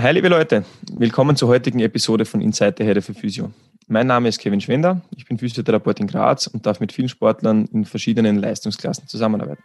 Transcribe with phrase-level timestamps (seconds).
[0.00, 3.50] Hi liebe Leute, willkommen zur heutigen Episode von Inside the Head für Physio.
[3.88, 7.64] Mein Name ist Kevin Schwender, ich bin Physiotherapeut in Graz und darf mit vielen Sportlern
[7.72, 9.64] in verschiedenen Leistungsklassen zusammenarbeiten.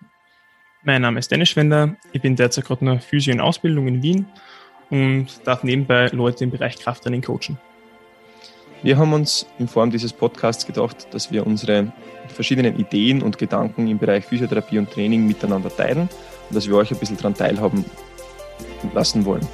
[0.81, 4.25] Mein Name ist Dennis Schwender, ich bin derzeit gerade noch Physio in Ausbildung in Wien
[4.89, 7.59] und darf nebenbei Leute im Bereich Krafttraining coachen.
[8.81, 11.93] Wir haben uns in Form dieses Podcasts gedacht, dass wir unsere
[12.29, 16.09] verschiedenen Ideen und Gedanken im Bereich Physiotherapie und Training miteinander teilen
[16.49, 17.85] und dass wir euch ein bisschen daran teilhaben
[18.95, 19.47] lassen wollen.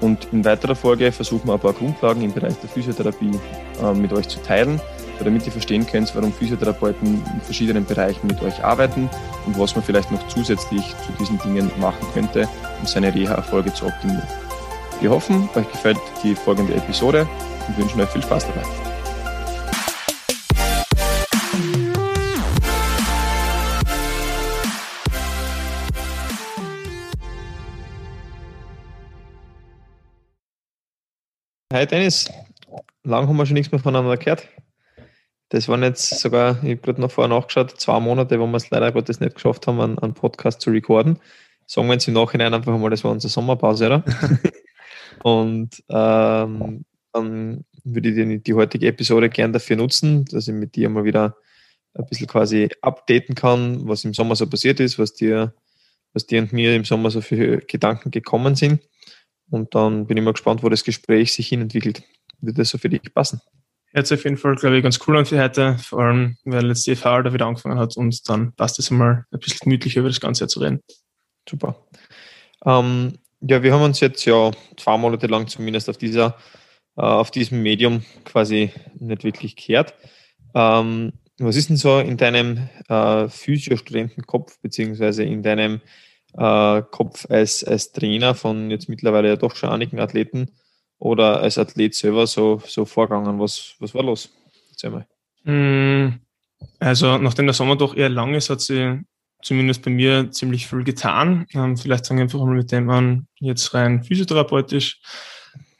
[0.00, 3.38] Und in weiterer Folge versuchen wir ein paar Grundlagen im Bereich der Physiotherapie
[3.82, 4.80] äh, mit euch zu teilen,
[5.18, 9.10] damit ihr verstehen könnt, warum Physiotherapeuten in verschiedenen Bereichen mit euch arbeiten
[9.46, 12.48] und was man vielleicht noch zusätzlich zu diesen Dingen machen könnte,
[12.80, 14.22] um seine Reha-Erfolge zu optimieren.
[15.00, 17.26] Wir hoffen, euch gefällt die folgende Episode
[17.68, 18.89] und wünschen euch viel Spaß dabei.
[31.72, 32.28] Hi Dennis,
[33.04, 34.48] lang haben wir schon nichts mehr voneinander gehört.
[35.50, 38.70] Das waren jetzt sogar, ich habe gerade noch vorher nachgeschaut, zwei Monate, wo wir es
[38.70, 41.20] leider Gottes nicht geschafft haben, einen, einen Podcast zu recorden.
[41.66, 44.04] Sagen wir jetzt im Nachhinein einfach mal, das war unsere Sommerpause, oder?
[45.22, 50.74] Und ähm, dann würde ich die, die heutige Episode gern dafür nutzen, dass ich mit
[50.74, 51.36] dir mal wieder
[51.94, 55.54] ein bisschen quasi updaten kann, was im Sommer so passiert ist, was dir,
[56.14, 58.80] was dir und mir im Sommer so für Gedanken gekommen sind.
[59.50, 62.02] Und dann bin ich mal gespannt, wo das Gespräch sich hinentwickelt.
[62.40, 63.40] Wird das so für dich passen?
[63.92, 66.86] Jetzt auf jeden Fall, glaube ich, ganz cool an für heute, vor allem, weil jetzt
[66.86, 70.08] die FH da wieder angefangen hat und dann passt es mal ein bisschen gemütlicher über
[70.08, 70.80] das Ganze zu reden.
[71.48, 71.76] Super.
[72.64, 76.36] Ähm, ja, wir haben uns jetzt ja zwei Monate lang zumindest auf dieser,
[76.96, 79.94] äh, auf diesem Medium quasi nicht wirklich gehört.
[80.54, 85.80] Ähm, was ist denn so in deinem äh, Physiostudentenkopf, beziehungsweise in deinem
[86.36, 90.50] äh, Kopf als, als Trainer von jetzt mittlerweile ja doch schon einigen Athleten
[90.98, 93.40] oder als Athlet selber so, so vorgegangen?
[93.40, 94.30] Was, was war los?
[94.70, 95.06] Erzähl mal.
[95.44, 96.20] Mm,
[96.78, 99.00] also, nachdem der Sommer doch eher lang ist, hat sie
[99.42, 101.46] zumindest bei mir ziemlich viel getan.
[101.54, 105.00] Ähm, vielleicht fangen wir einfach mal mit dem an, jetzt rein physiotherapeutisch.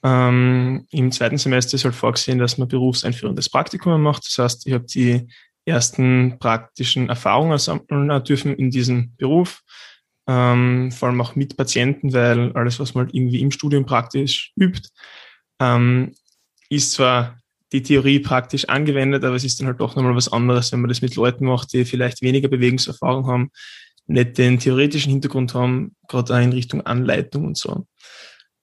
[0.03, 4.25] Ähm, Im zweiten Semester ist halt vorgesehen, dass man berufseinführendes Praktikum macht.
[4.25, 5.29] Das heißt, ich habe die
[5.67, 9.63] ersten praktischen Erfahrungen sammeln dürfen in diesem Beruf
[10.31, 14.53] ähm, vor allem auch mit Patienten, weil alles, was man halt irgendwie im Studium praktisch
[14.55, 14.89] übt,
[15.59, 16.15] ähm,
[16.69, 17.37] ist zwar
[17.73, 20.89] die Theorie praktisch angewendet, aber es ist dann halt doch nochmal was anderes, wenn man
[20.89, 23.51] das mit Leuten macht, die vielleicht weniger Bewegungserfahrung haben,
[24.07, 27.89] nicht den theoretischen Hintergrund haben, gerade auch in Richtung Anleitung und so.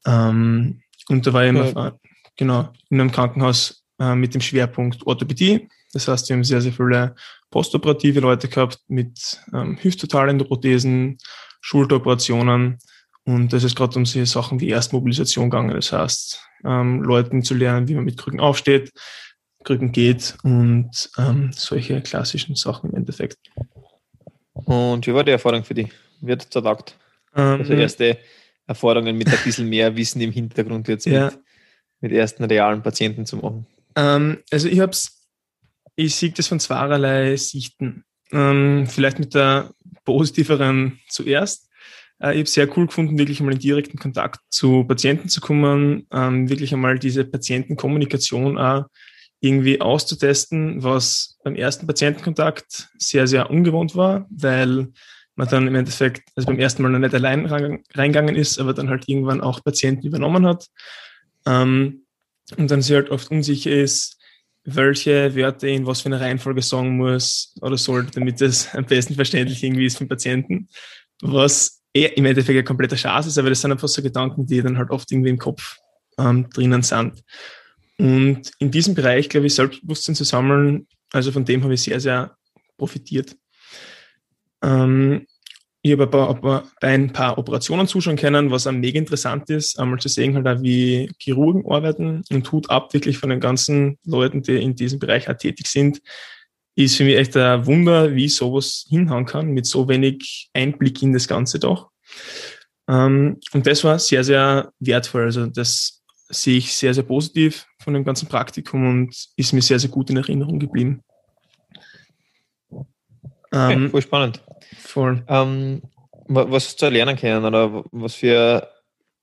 [0.05, 1.97] Ähm, und da war ich immer, ja.
[2.37, 5.67] genau, in einem Krankenhaus äh, mit dem Schwerpunkt Orthopädie.
[5.91, 7.13] Das heißt, wir haben sehr, sehr viele
[7.49, 11.17] postoperative Leute gehabt mit ähm, hüfttotalen Prothesen,
[11.61, 12.77] Schulteroperationen.
[13.23, 15.75] Und das ist gerade um solche Sachen wie Erstmobilisation gegangen.
[15.75, 18.91] Das heißt, ähm, Leuten zu lernen, wie man mit Krücken aufsteht,
[19.63, 23.37] Krücken geht und ähm, solche klassischen Sachen im Endeffekt.
[24.53, 25.89] Und wie war die Erfahrung für dich?
[26.21, 26.97] Wird zertagt?
[27.35, 28.17] Ähm, also erste
[28.65, 31.25] Erfahrungen mit ein bisschen mehr Wissen im Hintergrund jetzt ja.
[31.25, 31.39] mit,
[32.01, 33.67] mit ersten realen Patienten zu machen?
[33.95, 34.95] Ähm, also ich habe
[35.99, 38.05] ich sehe das von zweierlei Sichten.
[38.31, 39.71] Ähm, vielleicht mit der
[40.07, 41.69] positiveren zuerst.
[42.19, 46.07] Äh, ich habe sehr cool gefunden, wirklich einmal in direkten Kontakt zu Patienten zu kommen,
[46.11, 48.85] ähm, wirklich einmal diese Patientenkommunikation auch
[49.39, 54.87] irgendwie auszutesten, was beim ersten Patientenkontakt sehr, sehr ungewohnt war, weil
[55.35, 57.45] man dann im Endeffekt, also beim ersten Mal noch nicht allein
[57.93, 60.67] reingegangen ist, aber dann halt irgendwann auch Patienten übernommen hat.
[61.45, 62.05] Ähm,
[62.57, 64.16] und dann sie halt oft unsicher ist,
[64.69, 69.15] welche Wörter in was für eine Reihenfolge sagen muss oder soll, damit das am besten
[69.15, 70.67] verständlich irgendwie ist für den Patienten.
[71.21, 74.61] Was eh im Endeffekt ein kompletter Schatz ist, aber das sind einfach so Gedanken, die
[74.61, 75.77] dann halt oft irgendwie im Kopf
[76.17, 77.23] ähm, drinnen sind.
[77.97, 82.01] Und in diesem Bereich, glaube ich, Selbstbewusstsein zu sammeln, also von dem habe ich sehr,
[82.01, 82.35] sehr
[82.77, 83.37] profitiert.
[84.61, 85.25] Ähm,
[85.87, 86.07] ich habe
[86.79, 90.47] bei ein paar Operationen zuschauen können, was am mega interessant ist, einmal zu sehen, halt
[90.47, 94.99] auch, wie Chirurgen arbeiten und Hut ab wirklich von den ganzen Leuten, die in diesem
[94.99, 96.01] Bereich auch tätig sind,
[96.75, 101.13] ist für mich echt ein Wunder, wie sowas hinhauen kann, mit so wenig Einblick in
[101.13, 101.89] das Ganze doch.
[102.87, 105.23] Ähm, und das war sehr, sehr wertvoll.
[105.23, 109.79] Also das sehe ich sehr, sehr positiv von dem ganzen Praktikum und ist mir sehr,
[109.79, 111.01] sehr gut in Erinnerung geblieben.
[113.51, 114.43] Ähm, okay, voll spannend.
[114.77, 115.23] Voll.
[115.27, 115.81] Ähm,
[116.27, 118.67] was hast du lernen können oder was für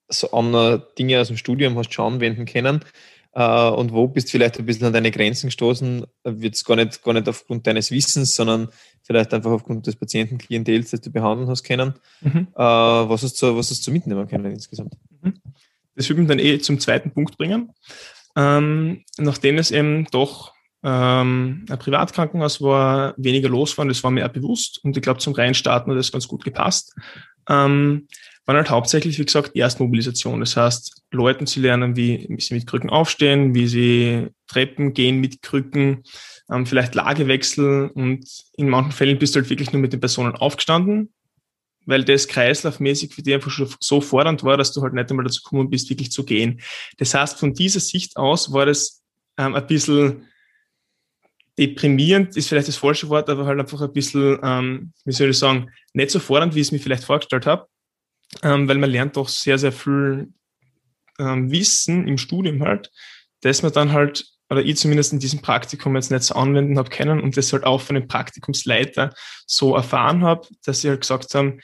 [0.08, 2.80] so andere Dinge aus dem Studium hast du schon anwenden können?
[3.36, 6.06] Uh, und wo bist du vielleicht ein bisschen an deine Grenzen gestoßen?
[6.22, 8.68] Wird es gar nicht, gar nicht aufgrund deines Wissens, sondern
[9.02, 11.94] vielleicht einfach aufgrund des Patientenklientels, das du behandeln hast können.
[12.20, 12.46] Mhm.
[12.54, 14.94] Uh, was, hast du, was hast du mitnehmen können insgesamt?
[15.20, 15.34] Mhm.
[15.96, 17.72] das würde mich dann eh zum zweiten Punkt bringen.
[18.36, 20.53] Ähm, nachdem es eben doch
[20.84, 25.18] ähm, ein Privatkrankenhaus war, weniger los war, das war mir auch bewusst und ich glaube,
[25.18, 26.94] zum Reinstarten hat das ganz gut gepasst.
[27.48, 28.06] Ähm,
[28.46, 30.40] waren halt hauptsächlich, wie gesagt, Erstmobilisation.
[30.40, 35.40] Das heißt, Leuten zu lernen, wie sie mit Krücken aufstehen, wie sie Treppen gehen mit
[35.40, 36.02] Krücken,
[36.50, 38.26] ähm, vielleicht Lagewechsel und
[38.56, 41.14] in manchen Fällen bist du halt wirklich nur mit den Personen aufgestanden,
[41.86, 45.24] weil das kreislaufmäßig für dich einfach schon so fordernd war, dass du halt nicht einmal
[45.24, 46.60] dazu gekommen bist, wirklich zu gehen.
[46.98, 49.02] Das heißt, von dieser Sicht aus war das
[49.38, 50.28] ähm, ein bisschen
[51.58, 55.38] deprimierend, ist vielleicht das falsche Wort, aber halt einfach ein bisschen, ähm, wie soll ich
[55.38, 57.66] sagen, nicht so fordernd, wie ich es mir vielleicht vorgestellt habe,
[58.42, 60.32] ähm, weil man lernt doch sehr, sehr viel
[61.18, 62.90] ähm, Wissen im Studium halt,
[63.42, 66.90] dass man dann halt oder ich zumindest in diesem Praktikum jetzt nicht so anwenden habe
[66.90, 69.14] können und das halt auch von dem Praktikumsleiter
[69.46, 71.60] so erfahren habe, dass sie halt gesagt haben,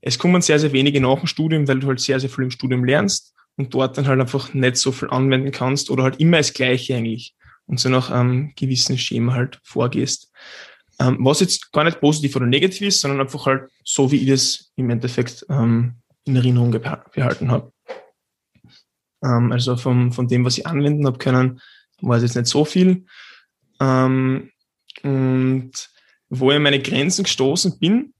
[0.00, 2.50] es kommen sehr, sehr wenige nach dem Studium, weil du halt sehr, sehr viel im
[2.50, 6.38] Studium lernst und dort dann halt einfach nicht so viel anwenden kannst oder halt immer
[6.38, 7.34] das Gleiche eigentlich
[7.66, 10.30] und so nach einem gewissen Schema halt vorgehst.
[11.00, 14.28] Ähm, was jetzt gar nicht positiv oder negativ ist, sondern einfach halt so, wie ich
[14.28, 17.72] das im Endeffekt ähm, in Erinnerung behalten habe.
[19.24, 21.60] Ähm, also vom, von dem, was ich anwenden habe können,
[22.00, 23.06] war es jetzt nicht so viel.
[23.80, 24.50] Ähm,
[25.02, 25.72] und
[26.28, 28.14] wo ich an meine Grenzen gestoßen bin,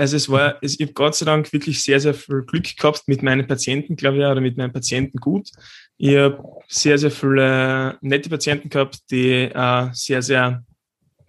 [0.00, 3.02] also es war, es, ich habe Gott sei Dank wirklich sehr, sehr viel Glück gehabt
[3.06, 5.50] mit meinen Patienten, glaube ich, oder mit meinen Patienten gut.
[5.98, 10.64] Ich habe sehr, sehr viele nette Patienten gehabt, die äh, sehr, sehr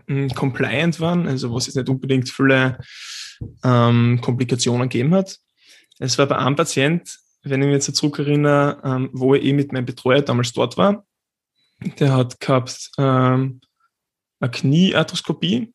[0.08, 2.80] mh, hm, compliant waren, also was es nicht unbedingt viele
[3.62, 5.38] ähm, Komplikationen gegeben hat.
[6.00, 9.74] Es war bei einem Patient, wenn ich mich jetzt zurückerinnere, ähm, wo ich eh mit
[9.74, 11.06] meinem Betreuer damals dort war,
[12.00, 13.60] der hat gehabt ähm,
[14.40, 15.74] eine Kniearthroskopie.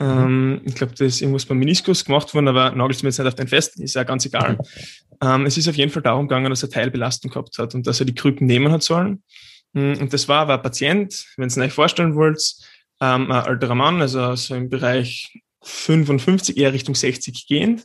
[0.00, 3.18] Ähm, ich glaube, das ist irgendwas beim Meniskus gemacht worden, aber nagelst du mir jetzt
[3.18, 4.58] nicht auf den fest, ist ja ganz egal.
[5.22, 8.00] Ähm, es ist auf jeden Fall darum gegangen, dass er Teilbelastung gehabt hat und dass
[8.00, 9.22] er die Krücken nehmen hat sollen.
[9.72, 12.42] Mm, und das war aber ein Patient, wenn ihr euch vorstellen wollt,
[13.00, 17.84] ähm, ein älterer Mann, also so im Bereich 55, eher Richtung 60 gehend.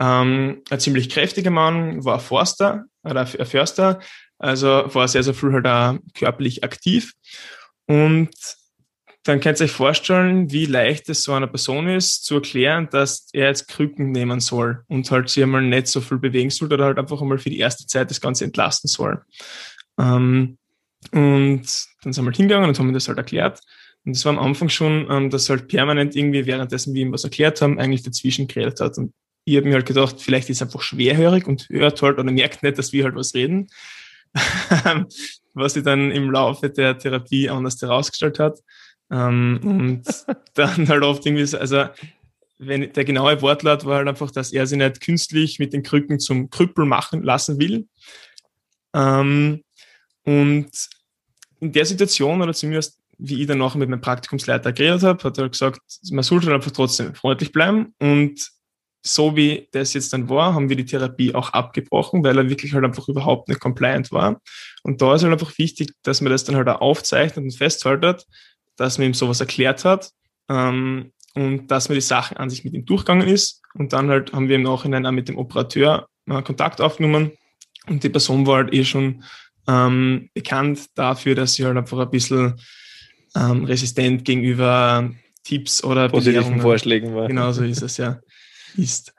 [0.00, 4.00] Ähm, ein ziemlich kräftiger Mann, war ein Forster, oder ein Förster,
[4.38, 7.12] also war sehr, sehr früh halt auch körperlich aktiv.
[7.86, 8.30] Und
[9.24, 13.28] dann könnt ihr euch vorstellen, wie leicht es so einer Person ist, zu erklären, dass
[13.32, 16.86] er jetzt Krücken nehmen soll und halt sich einmal nicht so viel bewegen soll oder
[16.86, 19.22] halt einfach einmal für die erste Zeit das Ganze entlasten soll.
[19.98, 20.56] Ähm,
[21.12, 21.62] und
[22.02, 23.60] dann sind wir halt hingegangen und haben ihm das halt erklärt.
[24.06, 27.24] Und es war am Anfang schon, ähm, dass halt permanent irgendwie währenddessen wir ihm was
[27.24, 28.96] erklärt haben, eigentlich dazwischen geredet hat.
[28.96, 29.12] Und
[29.44, 32.62] ich habe mir halt gedacht, vielleicht ist er einfach schwerhörig und hört halt oder merkt
[32.62, 33.68] nicht, dass wir halt was reden.
[35.54, 38.60] was sich dann im Laufe der Therapie anders herausgestellt hat.
[39.10, 40.02] Ähm, und
[40.54, 41.86] dann halt oft irgendwie, so, also
[42.58, 46.20] wenn der genaue Wortlaut war halt einfach, dass er sich nicht künstlich mit den Krücken
[46.20, 47.88] zum Krüppel machen lassen will.
[48.94, 49.62] Ähm,
[50.24, 50.70] und
[51.60, 55.38] in der Situation, oder zumindest wie ich dann nachher mit meinem Praktikumsleiter geredet habe, hat
[55.38, 55.80] er gesagt,
[56.10, 58.50] man sollte halt einfach trotzdem freundlich bleiben und
[59.02, 62.74] so wie das jetzt dann war, haben wir die Therapie auch abgebrochen, weil er wirklich
[62.74, 64.40] halt einfach überhaupt nicht compliant war.
[64.82, 68.26] Und da ist halt einfach wichtig, dass man das dann halt auch aufzeichnet und festhaltet,
[68.80, 70.10] dass man ihm sowas erklärt hat
[70.48, 73.62] ähm, und dass man die Sachen an sich mit ihm durchgegangen ist.
[73.74, 77.32] Und dann halt haben wir im Nachhinein auch mit dem Operateur äh, Kontakt aufgenommen
[77.86, 79.22] und die Person war halt eh schon
[79.68, 82.60] ähm, bekannt dafür, dass sie halt einfach ein bisschen
[83.36, 85.10] ähm, resistent gegenüber
[85.44, 87.28] Tipps oder positiven Vorschlägen war.
[87.28, 88.20] Genau so ist es ja
[88.76, 89.14] ist.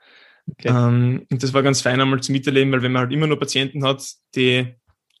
[0.50, 0.68] Okay.
[0.68, 3.38] Ähm, und das war ganz fein einmal zu miterleben, weil wenn man halt immer nur
[3.38, 4.04] Patienten hat,
[4.34, 4.74] die,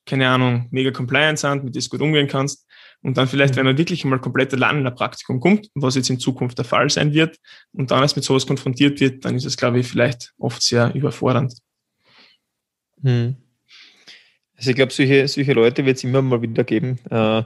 [0.04, 2.66] keine Ahnung, mega compliant sind, mit denen du gut umgehen kannst,
[3.02, 3.58] und dann vielleicht, mhm.
[3.58, 6.64] wenn man wirklich mal komplett allein in ein Praktikum kommt, was jetzt in Zukunft der
[6.64, 7.38] Fall sein wird,
[7.72, 10.94] und dann erst mit sowas konfrontiert wird, dann ist es, glaube ich, vielleicht oft sehr
[10.94, 11.54] überfordernd.
[13.02, 13.36] Hm.
[14.56, 17.42] Also ich glaube, solche, solche Leute wird es immer mal wieder geben, äh,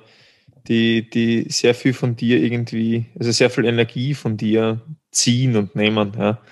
[0.69, 5.75] die, die sehr viel von dir irgendwie, also sehr viel Energie von dir ziehen und
[5.75, 6.13] nehmen.
[6.19, 6.43] Ja.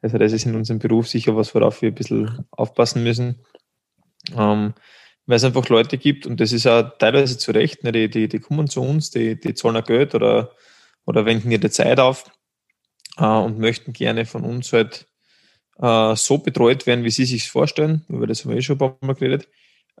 [0.00, 3.40] Also das ist in unserem Beruf sicher was, worauf wir ein bisschen aufpassen müssen.
[4.34, 4.72] Ähm,
[5.26, 8.28] weil es einfach Leute gibt, und das ist ja teilweise zu Recht, ne, die, die,
[8.28, 10.52] die kommen zu uns, die, die zahlen auch Geld oder,
[11.06, 12.24] oder wenden ihre Zeit auf
[13.16, 15.06] äh, und möchten gerne von uns halt
[15.78, 18.78] äh, so betreut werden, wie sie sich vorstellen, über das haben wir eh schon ein
[18.78, 19.48] paar Mal geredet,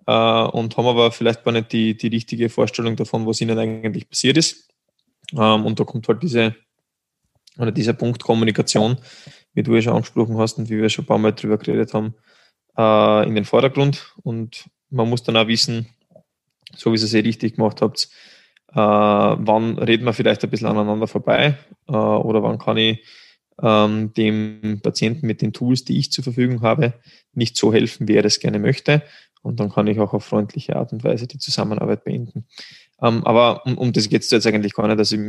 [0.06, 4.08] äh, und haben aber vielleicht gar nicht die, die richtige Vorstellung davon, was ihnen eigentlich
[4.08, 4.68] passiert ist.
[5.32, 6.54] Ähm, und da kommt halt diese,
[7.58, 8.98] oder dieser Punkt Kommunikation,
[9.54, 11.94] wie du ja schon angesprochen hast und wie wir schon ein paar Mal drüber geredet
[11.94, 12.14] haben,
[12.76, 14.14] äh, in den Vordergrund.
[14.22, 15.88] Und man muss dann auch wissen,
[16.76, 18.08] so wie ihr es eh richtig gemacht habt,
[18.72, 21.56] äh, wann reden wir vielleicht ein bisschen aneinander vorbei
[21.88, 23.04] äh, oder wann kann ich
[23.62, 26.94] ähm, dem Patienten mit den Tools, die ich zur Verfügung habe,
[27.32, 29.02] nicht so helfen, wie er das gerne möchte.
[29.42, 32.46] Und dann kann ich auch auf freundliche Art und Weise die Zusammenarbeit beenden.
[33.02, 35.20] Ähm, aber um, um das geht es jetzt eigentlich gar nicht, dass, ich,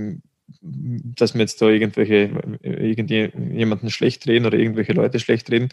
[0.62, 2.32] dass wir jetzt da irgendwelche,
[2.62, 5.70] irgendjemanden schlecht reden oder irgendwelche Leute schlecht reden,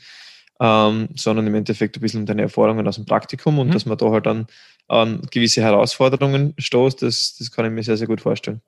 [0.61, 3.73] ähm, sondern im Endeffekt ein bisschen um deine Erfahrungen aus dem Praktikum und mhm.
[3.73, 4.47] dass man da halt dann
[4.88, 8.61] an gewisse Herausforderungen stoßt, das, das kann ich mir sehr, sehr gut vorstellen.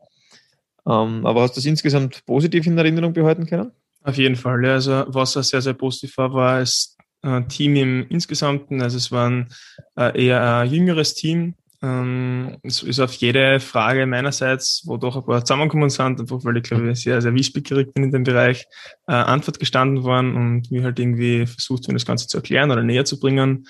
[0.86, 3.72] Ähm, aber hast du das insgesamt positiv in Erinnerung behalten können?
[4.02, 4.64] Auf jeden Fall.
[4.64, 4.74] Ja.
[4.74, 8.82] Also was sehr, sehr positiv war, war das äh, Team im Insgesamten.
[8.82, 9.48] Also es war ein,
[9.96, 11.54] äh, eher ein jüngeres Team.
[11.84, 16.56] Ähm, es ist auf jede Frage meinerseits, wo doch ein paar zusammengekommen sind, einfach weil
[16.56, 18.64] ich glaube ich sehr, sehr wissbegierig bin in dem Bereich,
[19.06, 23.04] äh, Antwort gestanden worden und mir halt irgendwie versucht, das Ganze zu erklären oder näher
[23.04, 23.66] zu bringen.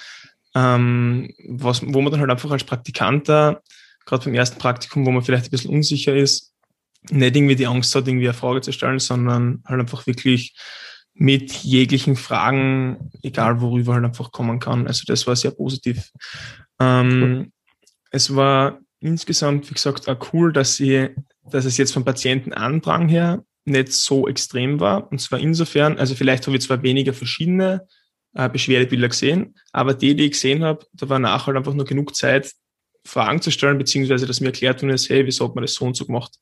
[0.54, 3.62] Ähm, was, wo man dann halt einfach als Praktikanter,
[4.06, 6.52] gerade beim ersten Praktikum, wo man vielleicht ein bisschen unsicher ist,
[7.10, 10.54] nicht irgendwie die Angst hat, irgendwie eine Frage zu stellen, sondern halt einfach wirklich
[11.14, 14.86] mit jeglichen Fragen, egal worüber halt einfach kommen kann.
[14.86, 16.12] Also das war sehr positiv.
[16.78, 17.52] Ähm, cool.
[18.14, 21.08] Es war insgesamt, wie gesagt, auch cool, dass sie,
[21.50, 25.10] dass es jetzt vom Patientenandrang her nicht so extrem war.
[25.10, 27.88] Und zwar insofern, also vielleicht habe ich zwar weniger verschiedene
[28.34, 31.86] äh, Beschwerdebilder gesehen, aber die, die ich gesehen habe, da war nachher halt einfach nur
[31.86, 32.52] genug Zeit,
[33.04, 35.96] Fragen zu stellen, beziehungsweise dass mir erklärt wurde, hey, wieso hat man das so und
[35.96, 36.38] so gemacht?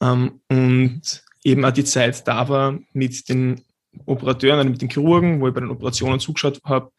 [0.00, 1.02] Ähm, und
[1.44, 3.60] eben auch die Zeit da war mit den
[4.06, 6.90] Operateuren, also mit den Chirurgen, wo ich bei den Operationen zugeschaut habe,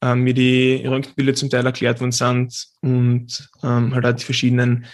[0.00, 4.86] ähm, mir die Röntgenbilder zum Teil erklärt worden sind und ähm, halt auch die verschiedenen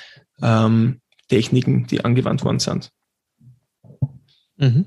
[0.43, 2.91] ähm, Techniken, die angewandt worden sind.
[4.57, 4.87] Mhm.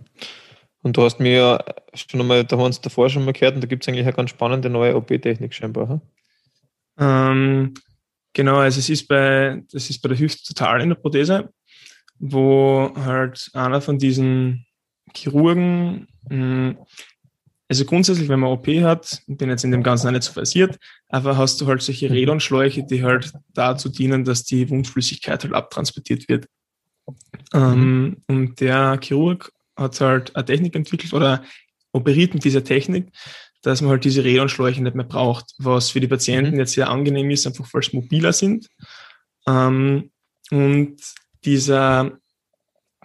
[0.83, 1.63] Und du hast mir
[1.93, 4.05] schon einmal, da haben wir uns davor schon mal gehört, und da gibt es eigentlich
[4.05, 6.01] eine ganz spannende neue OP-Technik scheinbar.
[6.97, 7.75] Ähm,
[8.33, 11.49] genau, also es ist bei, das ist bei der Hüfte total in der Prothese
[12.21, 14.67] wo halt einer von diesen
[15.15, 16.07] Chirurgen,
[17.71, 20.77] also grundsätzlich, wenn man OP hat, bin jetzt in dem Ganzen auch nicht so versiert,
[21.07, 22.15] aber hast du halt solche mhm.
[22.15, 26.47] Redonschläuche, die halt dazu dienen, dass die Wundflüssigkeit halt abtransportiert wird.
[27.53, 28.17] Ähm, mhm.
[28.27, 31.43] und der Chirurg hat halt eine Technik entwickelt oder
[31.93, 33.11] operiert mit dieser Technik,
[33.61, 36.59] dass man halt diese Redonschläuche nicht mehr braucht, was für die Patienten mhm.
[36.59, 38.67] jetzt sehr angenehm ist, einfach weil sie mobiler sind.
[39.47, 40.11] Ähm,
[40.51, 40.97] und
[41.45, 42.19] dieser,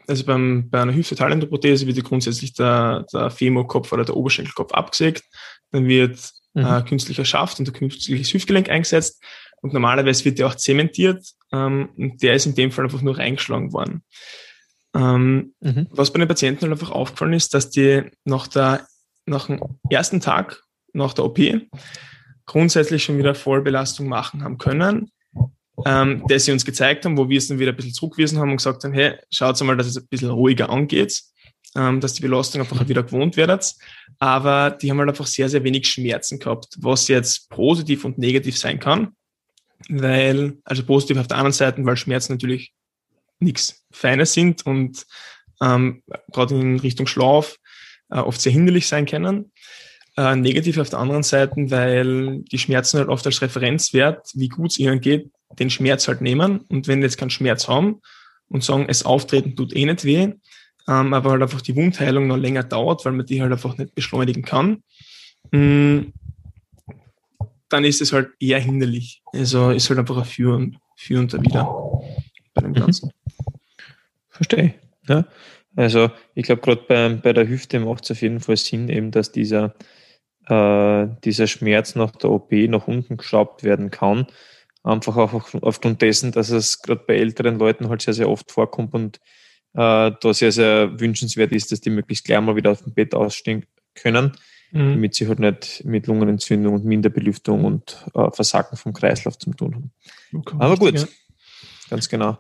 [0.07, 5.25] also beim, bei einer Hüfttotalendoprothese wird grundsätzlich der, der Femurkopf oder der Oberschenkelkopf abgesägt.
[5.71, 6.65] Dann wird mhm.
[6.65, 9.23] äh, künstlicher Schaft und ein künstliches Hüftgelenk eingesetzt.
[9.63, 11.27] Und normalerweise wird der auch zementiert.
[11.53, 14.03] Ähm, und der ist in dem Fall einfach nur reingeschlagen worden.
[14.95, 15.89] Ähm, mhm.
[15.91, 18.87] Was bei den Patienten halt einfach aufgefallen ist, dass die nach, der,
[19.27, 19.61] nach dem
[19.91, 21.39] ersten Tag nach der OP
[22.47, 25.11] grundsätzlich schon wieder Vollbelastung machen haben können
[25.85, 28.50] ähm, das sie uns gezeigt haben, wo wir es dann wieder ein bisschen zurückgewiesen haben
[28.50, 31.23] und gesagt haben, hey, schaut mal, dass es ein bisschen ruhiger angeht,
[31.75, 33.75] ähm, dass die Belastung einfach wieder gewohnt wird.
[34.18, 38.56] Aber die haben halt einfach sehr, sehr wenig Schmerzen gehabt, was jetzt positiv und negativ
[38.59, 39.14] sein kann.
[39.88, 42.73] Weil, also positiv auf der anderen Seite, weil Schmerzen natürlich
[43.38, 45.04] nichts Feines sind und
[45.61, 46.02] ähm,
[46.33, 47.56] gerade in Richtung Schlaf
[48.11, 49.52] äh, oft sehr hinderlich sein können.
[50.16, 54.71] Äh, negativ auf der anderen Seite, weil die Schmerzen halt oft als Referenzwert, wie gut
[54.71, 58.00] es ihnen geht, den Schmerz halt nehmen und wenn jetzt keinen Schmerz haben
[58.49, 60.33] und sagen, es auftreten tut eh nicht weh,
[60.88, 63.95] ähm, aber halt einfach die Wundheilung noch länger dauert, weil man die halt einfach nicht
[63.95, 64.83] beschleunigen kann,
[65.50, 66.12] mh, mm,
[67.69, 69.23] dann ist es halt eher hinderlich.
[69.33, 71.65] Also ist halt einfach ein Für und, Für und wieder
[72.55, 72.75] bei dem mhm.
[72.75, 73.12] Ganzen.
[74.29, 74.75] Verstehe.
[75.09, 75.26] Ja.
[75.75, 79.11] Also ich glaube, gerade bei, bei der Hüfte macht es auf jeden Fall Sinn, eben,
[79.11, 79.75] dass dieser,
[80.47, 84.26] äh, dieser Schmerz nach der OP nach unten geschraubt werden kann,
[84.87, 88.95] Einfach auch aufgrund dessen, dass es gerade bei älteren Leuten halt sehr, sehr oft vorkommt
[88.95, 89.16] und
[89.75, 93.12] äh, da sehr, sehr wünschenswert ist, dass die möglichst gleich mal wieder auf dem Bett
[93.12, 94.37] ausstehen können,
[94.71, 94.93] mhm.
[94.93, 99.75] damit sie halt nicht mit Lungenentzündung und Minderbelüftung und äh, Versagen vom Kreislauf zu tun
[99.75, 99.93] haben.
[100.33, 101.07] Okay, Aber gut, ja.
[101.90, 102.38] ganz genau.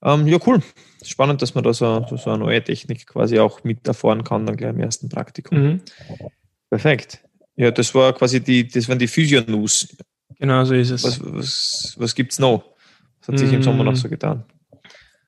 [0.00, 0.62] Ähm, ja, cool.
[1.04, 4.56] Spannend, dass man da so, so, eine neue Technik quasi auch mit erfahren kann, dann
[4.56, 5.58] gleich im ersten Praktikum.
[5.58, 5.82] Mhm.
[6.70, 7.24] Perfekt.
[7.56, 9.96] Ja, das war quasi die, das waren die Physio-News.
[10.38, 11.04] Genau so ist es.
[11.04, 12.64] Was, was, was gibt es noch?
[13.20, 13.54] Was hat sich mm.
[13.54, 14.44] im Sommer noch so getan?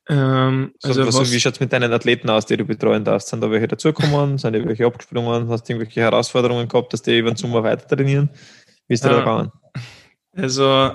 [0.08, 3.28] Ähm, also was, was, wie schaut es mit deinen Athleten aus, die du betreuen darfst?
[3.28, 4.38] Sind da welche dazugekommen?
[4.38, 5.48] Sind die welche abgesprungen?
[5.48, 8.30] Hast du irgendwelche Herausforderungen gehabt, dass die über den Sommer weiter trainieren?
[8.88, 9.52] Wie ist dir da gegangen?
[10.32, 10.92] Also,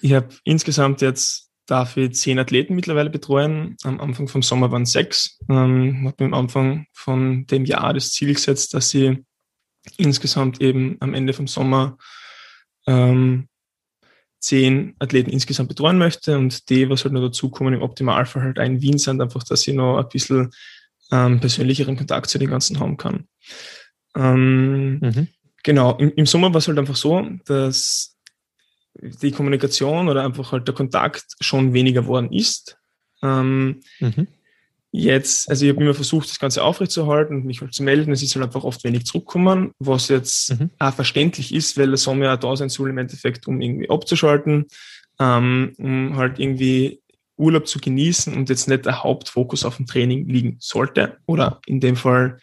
[0.00, 3.76] ich habe insgesamt jetzt darf ich zehn Athleten mittlerweile betreuen.
[3.84, 5.38] Am Anfang vom Sommer waren sechs.
[5.48, 9.24] Ähm, habe mir am Anfang von dem Jahr das Ziel gesetzt, dass sie
[9.96, 11.96] insgesamt eben am Ende vom Sommer
[12.86, 13.48] ähm,
[14.40, 18.58] zehn Athleten insgesamt betreuen möchte und die, was halt noch dazu kommen, im Optimalfall halt
[18.58, 20.50] ein Wien sind, einfach, dass ich noch ein bisschen
[21.12, 23.28] ähm, persönlicheren Kontakt zu den ganzen haben kann.
[24.16, 25.28] Ähm, mhm.
[25.62, 28.16] Genau, im, im Sommer war es halt einfach so, dass
[28.94, 32.78] die Kommunikation oder einfach halt der Kontakt schon weniger worden ist.
[33.22, 34.26] Ähm, mhm.
[34.92, 38.10] Jetzt, also ich habe immer versucht, das Ganze aufrechtzuerhalten und mich halt zu melden.
[38.10, 40.70] Es ist halt einfach oft wenig zurückgekommen, was jetzt mhm.
[40.80, 44.66] auch verständlich ist, weil der Sommer ja da sein soll im Endeffekt, um irgendwie abzuschalten,
[45.20, 47.00] ähm, um halt irgendwie
[47.36, 51.18] Urlaub zu genießen und jetzt nicht der Hauptfokus auf dem Training liegen sollte.
[51.26, 52.38] Oder in dem Fall,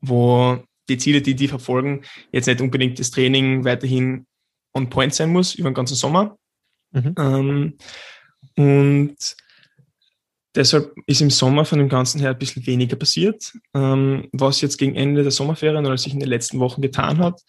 [0.00, 2.02] wo die Ziele, die die verfolgen,
[2.32, 4.26] jetzt nicht unbedingt das Training weiterhin
[4.72, 6.38] on point sein muss über den ganzen Sommer.
[6.92, 7.14] Mhm.
[7.18, 7.78] Ähm,
[8.56, 9.16] und
[10.58, 13.52] deshalb ist im Sommer von dem Ganzen her ein bisschen weniger passiert.
[13.74, 17.40] Ähm, was jetzt gegen Ende der Sommerferien oder sich in den letzten Wochen getan hat,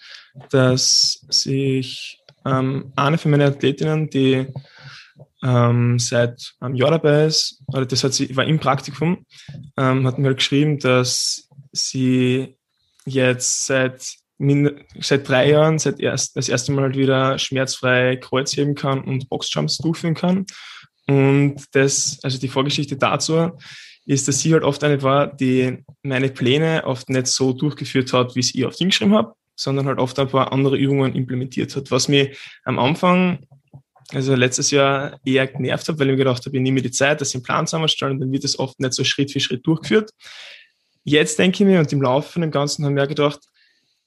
[0.51, 4.45] dass sich ähm, eine von meinen Athletinnen, die
[5.43, 9.25] ähm, seit einem Jahr dabei ist, oder das hat sie, war im Praktikum,
[9.75, 12.57] ähm, hat mir geschrieben, dass sie
[13.05, 14.05] jetzt seit,
[14.99, 19.29] seit drei Jahren, seit erst, das erste Mal halt wieder schmerzfrei Kreuz heben kann und
[19.29, 20.45] Boxjumps durchführen kann.
[21.09, 23.57] Und das, also die Vorgeschichte dazu
[24.05, 28.35] ist, dass sie halt oft eine war, die meine Pläne oft nicht so durchgeführt hat,
[28.35, 31.89] wie ich ihr oft hingeschrieben habe, sondern halt oft ein paar andere Übungen implementiert hat,
[31.89, 32.29] was mir
[32.63, 33.39] am Anfang
[34.11, 37.23] also letztes Jahr eher genervt habe, weil ich mir gedacht habe, ich nehme die Zeit,
[37.23, 40.11] ich einen Plan zusammenstellen und dann wird das oft nicht so Schritt für Schritt durchgeführt.
[41.03, 43.39] Jetzt denke ich mir und im Laufe von dem Ganzen haben wir gedacht,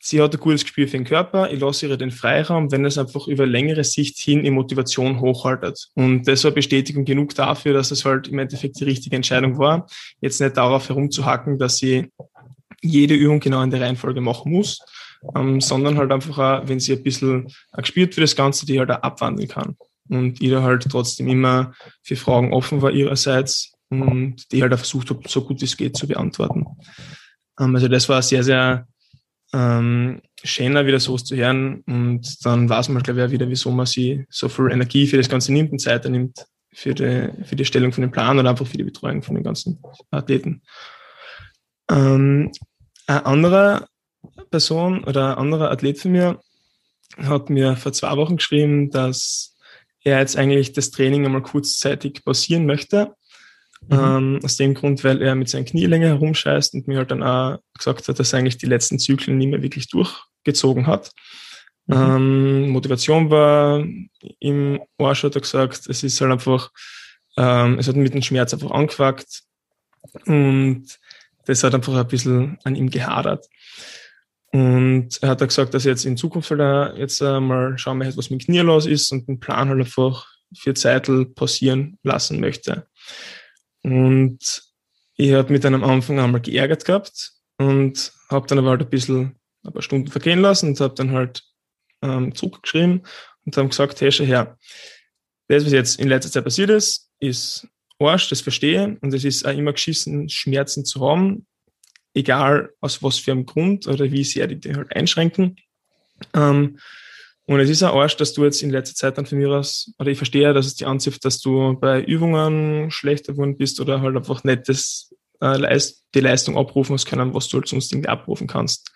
[0.05, 2.99] sie hat ein gutes Gespür für den Körper, ich lasse ihr den Freiraum, wenn es
[2.99, 5.89] einfach über längere Sicht hin die Motivation hochhaltet.
[5.95, 9.87] Und das war Bestätigung genug dafür, dass es halt im Endeffekt die richtige Entscheidung war,
[10.21, 12.11] jetzt nicht darauf herumzuhacken, dass sie
[12.83, 14.81] jede Übung genau in der Reihenfolge machen muss,
[15.37, 18.81] ähm, sondern halt einfach, auch, wenn sie ein bisschen ein Gespür für das Ganze, die
[18.81, 19.77] halt auch abwandeln kann
[20.09, 25.11] und jeder halt trotzdem immer für Fragen offen war ihrerseits und die halt auch versucht
[25.11, 26.67] habe, so gut es geht zu beantworten.
[27.61, 28.89] Ähm, also das war sehr, sehr
[29.53, 33.71] ähm, schöner, wieder sowas zu hören und dann weiß man, glaube ich, auch wieder, wieso
[33.71, 37.57] man sie so viel Energie für das Ganze nimmt und Zeit nimmt für die, für
[37.57, 40.63] die Stellung von dem Plan oder einfach für die Betreuung von den ganzen Athleten.
[41.91, 42.51] Ähm,
[43.07, 43.87] eine andere
[44.51, 46.41] Person oder ein anderer Athlet von mir
[47.19, 49.55] hat mir vor zwei Wochen geschrieben, dass
[50.03, 53.15] er jetzt eigentlich das Training einmal kurzzeitig pausieren möchte.
[53.89, 53.99] Mhm.
[53.99, 57.23] Ähm, aus dem Grund, weil er mit seinen Knie länger herumscheißt und mir halt dann
[57.23, 61.11] auch gesagt hat, dass er eigentlich die letzten Zyklen nicht mehr wirklich durchgezogen hat.
[61.87, 61.97] Mhm.
[61.97, 63.85] Ähm, Motivation war
[64.39, 66.71] im Arsch, hat er gesagt, es ist halt einfach,
[67.37, 69.43] ähm, es hat mit dem Schmerz einfach angefuckt
[70.27, 70.87] und
[71.47, 73.47] das hat einfach ein bisschen an ihm gehadert.
[74.53, 77.99] Und er hat da gesagt, dass er jetzt in Zukunft halt auch jetzt mal schauen
[77.99, 81.99] möchte, was mit dem Knie los ist und den Plan halt einfach für Zeitl pausieren
[82.03, 82.87] lassen möchte.
[83.83, 84.63] Und
[85.17, 89.37] ich habe mit einem Anfang einmal geärgert gehabt und habe dann aber halt ein bisschen
[89.65, 91.43] ein paar Stunden vergehen lassen und habe dann halt
[92.03, 93.07] ähm, zurückgeschrieben
[93.45, 94.59] und haben gesagt, hey, schau her,
[95.49, 97.69] das, was jetzt in letzter Zeit passiert ist, ist
[97.99, 101.47] Arsch, das verstehe und es ist auch immer geschissen, Schmerzen zu haben
[102.15, 105.57] egal aus was für einem Grund oder wie sehr die, die halt einschränken.
[106.35, 106.79] Ähm,
[107.47, 109.93] und es ist ein Arsch, dass du jetzt in letzter Zeit dann von mir aus,
[109.99, 114.01] oder ich verstehe, dass es die anzieht, dass du bei Übungen schlechter geworden bist oder
[114.01, 115.81] halt einfach nicht das, äh,
[116.15, 118.93] die Leistung abrufen hast können, was du halt sonst irgendwie abrufen kannst.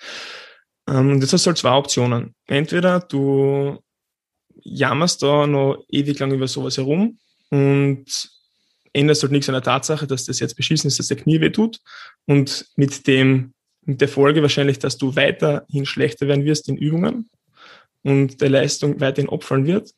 [0.89, 2.35] Ähm, und jetzt hast du halt zwei Optionen.
[2.47, 3.79] Entweder du
[4.63, 7.19] jammerst da noch ewig lang über sowas herum
[7.51, 8.31] und
[8.93, 11.51] änderst halt nichts an der Tatsache, dass das jetzt beschissen ist, dass der Knie weh
[11.51, 11.81] tut
[12.27, 17.29] und mit dem, mit der Folge wahrscheinlich, dass du weiterhin schlechter werden wirst in Übungen
[18.07, 19.91] und der Leistung weiterhin opfern wird.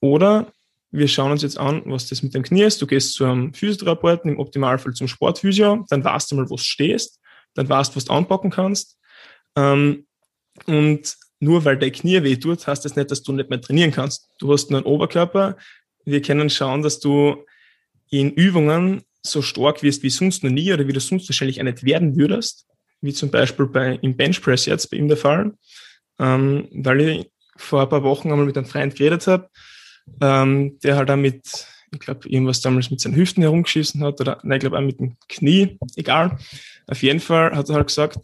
[0.00, 0.52] Oder
[0.90, 2.82] wir schauen uns jetzt an, was das mit dem Knie ist.
[2.82, 6.62] Du gehst zu einem Physiotherapeuten, im Optimalfall zum Sportphysio, dann weißt du mal, wo du
[6.62, 7.20] stehst,
[7.54, 8.98] dann weißt du, was du anpacken kannst.
[9.56, 10.06] Ähm,
[10.66, 13.92] und nur weil dein Knie weh tut, heißt das nicht, dass du nicht mehr trainieren
[13.92, 14.28] kannst.
[14.38, 15.56] Du hast nur einen Oberkörper.
[16.04, 17.46] Wir können schauen, dass du
[18.10, 21.64] in Übungen so stark wirst wie sonst noch nie oder wie du sonst wahrscheinlich auch
[21.64, 22.66] nicht werden würdest,
[23.00, 25.54] wie zum Beispiel bei, im Benchpress jetzt bei ihm der Fall,
[26.18, 29.48] ähm, weil ich vor ein paar Wochen einmal mit einem Freund geredet habe,
[30.20, 34.38] ähm, der halt auch mit, ich glaube, irgendwas damals mit seinen Hüften herumgeschissen hat oder,
[34.42, 36.38] nein, ich glaube auch mit dem Knie, egal.
[36.86, 38.18] Auf jeden Fall hat er halt gesagt,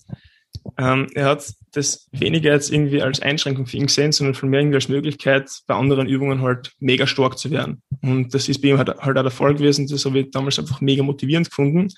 [0.78, 4.76] ähm, er hat das weniger jetzt irgendwie als Einschränkung für ihn gesehen, sondern vielmehr irgendwie
[4.76, 7.82] als Möglichkeit, bei anderen Übungen halt mega stark zu werden.
[8.00, 9.86] Und das ist bei ihm halt, halt auch der Fall gewesen.
[9.88, 11.88] Das habe ich damals einfach mega motivierend gefunden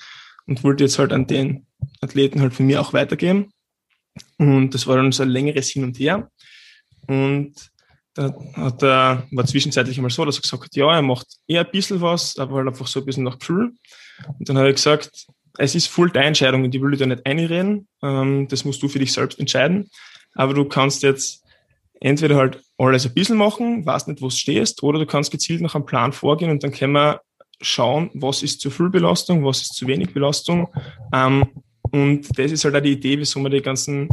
[0.46, 1.66] und wollte jetzt halt an den
[2.01, 3.51] Athleten halt von mir auch weitergeben.
[4.38, 6.31] Und das war dann so ein längeres Hin und Her.
[7.07, 7.55] Und
[8.14, 11.64] da hat er, war zwischenzeitlich einmal so, dass er gesagt hat, ja, er macht eher
[11.64, 13.73] ein bisschen was, aber halt einfach so ein bisschen nach Gefühl.
[14.38, 15.27] Und dann habe ich gesagt,
[15.59, 17.88] es ist voll deine Entscheidung, in die will ich da nicht einreden.
[18.03, 19.90] Ähm, das musst du für dich selbst entscheiden.
[20.35, 21.42] Aber du kannst jetzt
[22.01, 25.62] entweder halt alles ein bisschen machen, weißt nicht, wo du stehst, oder du kannst gezielt
[25.62, 27.23] nach einem Plan vorgehen und dann können wir
[27.61, 30.69] schauen, was ist zu viel Belastung, was ist zu wenig Belastung.
[31.12, 31.47] Ähm,
[31.90, 34.09] und das ist halt auch die Idee, wieso man die ganzen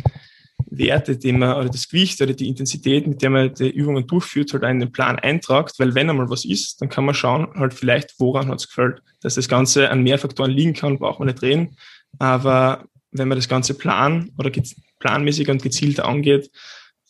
[0.77, 4.53] Werte, die man, oder das Gewicht oder die Intensität, mit der man die Übungen durchführt,
[4.53, 7.73] halt in den Plan eintragt, weil wenn einmal was ist, dann kann man schauen, halt
[7.73, 9.01] vielleicht, woran hat es gefällt.
[9.21, 11.77] Dass das Ganze an mehr Faktoren liegen kann, braucht man nicht reden.
[12.19, 14.51] Aber wenn man das Ganze plan oder
[14.99, 16.49] planmäßiger und gezielter angeht,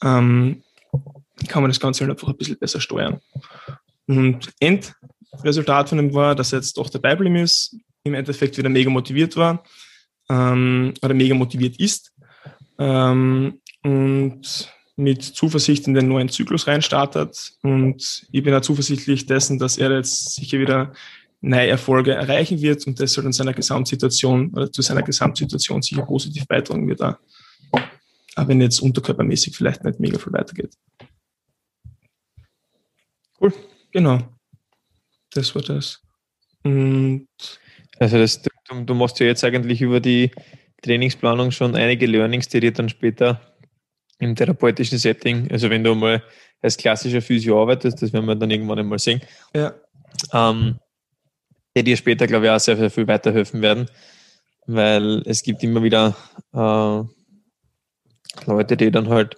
[0.04, 0.63] ähm,
[1.47, 3.21] kann man das Ganze halt einfach ein bisschen besser steuern.
[4.08, 8.69] Und Endresultat von dem war, dass er jetzt doch dabei geblieben ist, im Endeffekt wieder
[8.69, 9.63] mega motiviert war
[10.30, 12.13] ähm, oder mega motiviert ist
[12.80, 17.54] ähm, und mit Zuversicht in den neuen Zyklus reinstartet.
[17.64, 20.94] Und ich bin auch zuversichtlich dessen, dass er jetzt sicher wieder
[21.42, 26.06] neue Erfolge erreichen wird und das soll in seiner Gesamtsituation oder zu seiner Gesamtsituation sicher
[26.06, 27.02] positiv beitragen wird.
[27.02, 30.74] Auch wenn jetzt unterkörpermäßig vielleicht nicht mega viel weitergeht.
[33.42, 33.54] Cool.
[33.92, 34.20] Genau.
[35.32, 36.02] Das war das.
[36.64, 37.28] Und
[38.00, 38.50] also das, du,
[38.86, 40.32] du machst ja jetzt eigentlich über die
[40.84, 43.41] Trainingsplanung schon einige Learnings, die dir dann später
[44.19, 46.24] im therapeutischen Setting, also wenn du mal
[46.62, 49.22] als klassischer Physio arbeitest, das werden wir dann irgendwann einmal sehen,
[49.54, 49.74] ja.
[50.32, 50.80] ähm,
[51.76, 53.89] die dir später, glaube ich, auch sehr, sehr viel weiterhelfen werden,
[54.65, 56.15] weil es gibt immer wieder
[56.54, 57.04] äh,
[58.46, 59.38] Leute, die dann halt,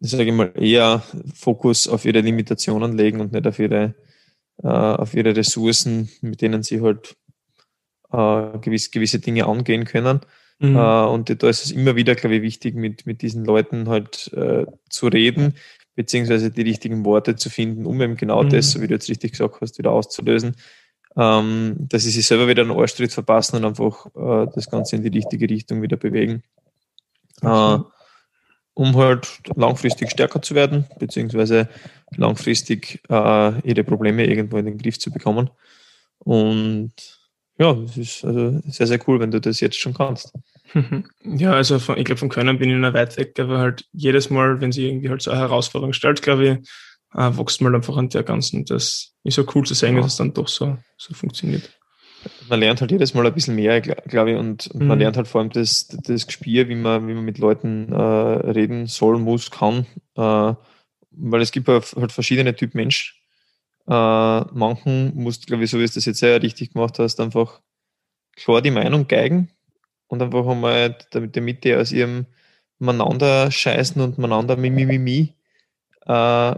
[0.00, 1.02] sage ich mal, eher
[1.34, 3.94] Fokus auf ihre Limitationen legen und nicht auf ihre,
[4.62, 7.16] äh, auf ihre Ressourcen, mit denen sie halt
[8.12, 10.20] äh, gewiss, gewisse Dinge angehen können.
[10.58, 10.76] Mhm.
[10.76, 14.32] Äh, und da ist es immer wieder, glaube ich, wichtig, mit, mit diesen Leuten halt
[14.34, 15.54] äh, zu reden,
[15.94, 18.50] beziehungsweise die richtigen Worte zu finden, um eben genau mhm.
[18.50, 20.56] das, so wie du jetzt richtig gesagt hast, wieder auszulösen,
[21.16, 25.02] ähm, dass sie sich selber wieder einen Arschtritt verpassen und einfach äh, das Ganze in
[25.02, 26.42] die richtige Richtung wieder bewegen.
[27.42, 27.76] Okay.
[27.76, 27.80] Äh,
[28.76, 31.66] um halt langfristig stärker zu werden, beziehungsweise
[32.14, 35.48] langfristig äh, ihre Probleme irgendwo in den Griff zu bekommen.
[36.18, 36.92] Und
[37.58, 40.32] ja, das ist also sehr, sehr cool, wenn du das jetzt schon kannst.
[41.24, 44.28] Ja, also von, ich glaube, von Können bin ich noch weit weg, aber halt jedes
[44.28, 46.68] Mal, wenn sie irgendwie halt so eine Herausforderung stellt, glaube ich,
[47.18, 48.64] äh, wächst man einfach an der ganzen.
[48.64, 50.02] Das ist so cool zu sehen, ja.
[50.02, 51.70] dass es dann doch so, so funktioniert.
[52.48, 54.88] Man lernt halt jedes Mal ein bisschen mehr, glaube ich, und, und mhm.
[54.88, 57.96] man lernt halt vor allem das, das Gespür, wie man, wie man mit Leuten äh,
[57.96, 59.86] reden soll, muss, kann.
[60.16, 60.54] Äh,
[61.10, 63.22] weil es gibt halt verschiedene Typ Mensch,
[63.88, 67.60] äh, manchen musst, glaube ich, so wie du das jetzt sehr richtig gemacht hast, einfach
[68.36, 69.50] klar die Meinung geigen
[70.08, 72.26] und einfach einmal damit die Mitte aus ihrem
[72.78, 75.32] Miteinander scheißen und miteinander Mimimimi
[76.06, 76.54] äh,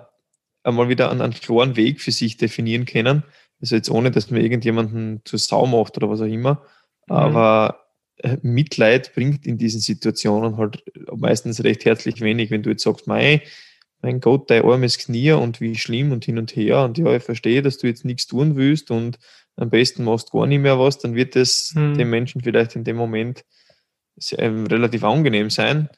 [0.64, 3.22] einmal wieder einen, einen klaren Weg für sich definieren können.
[3.60, 6.62] Also jetzt ohne, dass man irgendjemanden zur Sau macht oder was auch immer.
[7.06, 7.16] Mhm.
[7.16, 7.86] Aber
[8.16, 10.82] äh, Mitleid bringt in diesen Situationen halt
[11.14, 13.42] meistens recht herzlich wenig, wenn du jetzt sagst, mei,
[14.00, 16.84] mein Gott, dein armes Knie und wie schlimm und hin und her.
[16.84, 19.18] Und ja, ich verstehe, dass du jetzt nichts tun willst und
[19.56, 21.98] am besten machst gar nicht mehr was, dann wird es hm.
[21.98, 23.44] dem Menschen vielleicht in dem Moment
[24.16, 25.88] sehr, ähm, relativ angenehm sein.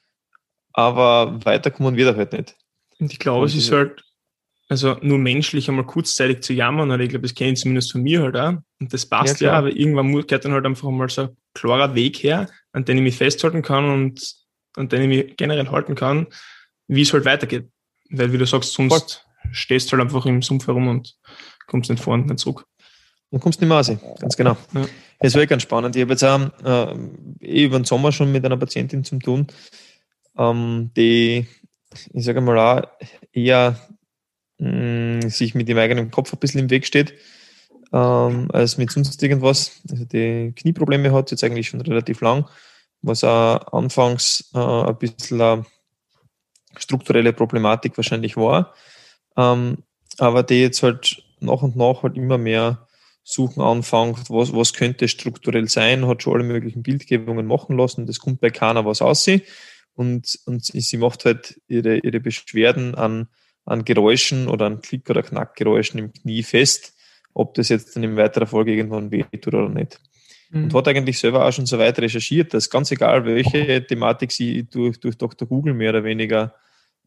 [0.73, 2.57] Aber weiterkommen wird er halt nicht.
[2.99, 4.03] Und ich glaube, es ist halt,
[4.69, 8.03] also nur menschlich einmal kurzzeitig zu jammern, oder ich glaube, das kenne ich zumindest von
[8.03, 8.55] mir halt auch.
[8.79, 11.95] Und das passt ja, ja aber irgendwann gehört dann halt einfach mal so ein klarer
[11.95, 14.37] Weg her, an den ich mich festhalten kann und
[14.77, 16.29] an den ich mich generell halten kann,
[16.87, 17.69] wie es halt weitergeht.
[18.11, 19.53] Weil, wie du sagst, sonst Voll.
[19.53, 21.17] stehst du halt einfach im Sumpf herum und
[21.67, 22.67] kommst nicht vor und nicht zurück.
[23.31, 24.57] Und kommst nicht mehr raus, ganz genau.
[24.75, 24.87] Ja.
[25.21, 25.95] Das war ganz spannend.
[25.95, 26.97] Ich habe jetzt auch äh,
[27.41, 29.47] eh über den Sommer schon mit einer Patientin zu tun,
[30.37, 31.47] ähm, die,
[32.13, 32.89] ich sage mal, auch
[33.33, 33.79] eher
[34.59, 37.15] mh, mm, sich mit dem eigenen Kopf ein bisschen im Weg steht,
[37.93, 39.81] ähm, als mit sonst irgendwas.
[39.91, 42.49] Also die Knieprobleme hat jetzt eigentlich schon relativ lang,
[43.03, 45.67] was auch anfangs äh, ein bisschen
[46.77, 48.75] strukturelle Problematik wahrscheinlich war,
[49.37, 49.79] ähm,
[50.19, 52.87] aber die jetzt halt nach und nach halt immer mehr
[53.23, 58.19] suchen anfängt, was, was könnte strukturell sein, hat schon alle möglichen Bildgebungen machen lassen, das
[58.19, 59.43] kommt bei keiner was aussehen
[59.95, 63.29] und, und sie macht halt ihre, ihre Beschwerden an,
[63.65, 66.95] an Geräuschen oder an Klick- oder Knackgeräuschen im Knie fest,
[67.35, 70.01] ob das jetzt dann in weiterer Folge irgendwann wehtut oder nicht.
[70.51, 70.65] Mhm.
[70.65, 74.65] Und hat eigentlich selber auch schon so weit recherchiert, dass ganz egal, welche Thematik sie
[74.65, 75.47] durch, durch Dr.
[75.47, 76.55] Google mehr oder weniger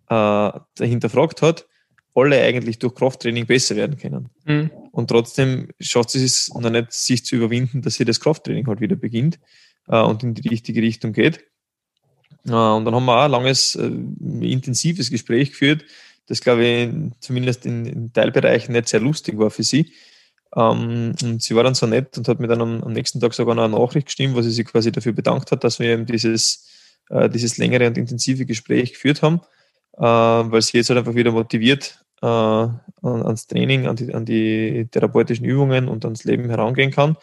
[0.10, 1.68] äh, hinterfragt hat,
[2.16, 4.30] alle eigentlich durch Krafttraining besser werden können.
[4.46, 4.70] Mhm.
[4.92, 8.82] Und trotzdem schafft sie es noch nicht, sich zu überwinden, dass sie das Krafttraining halt
[8.82, 9.40] wieder beginnt
[9.88, 11.40] äh, und in die richtige Richtung geht.
[12.46, 15.86] Äh, und dann haben wir auch ein langes, äh, intensives Gespräch geführt,
[16.28, 19.92] das glaube ich zumindest in, in, Teilbereichen nicht sehr lustig war für sie.
[20.56, 23.34] Ähm, und sie war dann so nett und hat mir dann am, am, nächsten Tag
[23.34, 26.06] sogar noch eine Nachricht geschrieben, wo sie sich quasi dafür bedankt hat, dass wir eben
[26.06, 26.68] dieses,
[27.10, 29.42] äh, dieses längere und intensive Gespräch geführt haben.
[29.98, 34.26] Äh, weil sie jetzt halt einfach wieder motiviert äh, an, ans Training, an die, an
[34.26, 37.18] die therapeutischen Übungen und ans Leben herangehen kann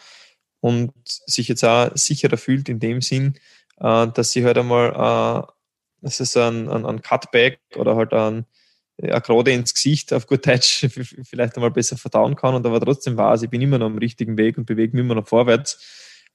[0.61, 3.35] und sich jetzt auch sicherer fühlt in dem Sinn,
[3.79, 5.51] äh, dass sie halt einmal, äh,
[6.01, 8.45] das ist ein, ein, ein Cutback oder halt ein,
[9.01, 10.87] ja, gerade ins Gesicht auf gut Deutsch
[11.23, 14.37] vielleicht einmal besser verdauen kann und aber trotzdem weiß, ich bin immer noch am richtigen
[14.37, 15.79] Weg und bewege mich immer noch vorwärts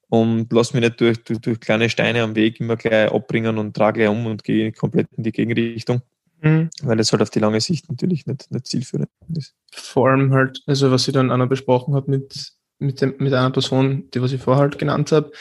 [0.09, 3.75] und lass mich nicht durch, durch, durch kleine Steine am Weg immer gleich abbringen und
[3.75, 6.03] trage gleich um und gehe komplett in die Gegenrichtung.
[6.43, 6.71] Mhm.
[6.83, 9.55] Weil das halt auf die lange Sicht natürlich nicht, nicht zielführend ist.
[9.73, 13.33] Vor allem halt, also was ich dann auch noch besprochen habe mit, mit, dem, mit
[13.33, 15.33] einer Person, die was ich vorher halt genannt habe,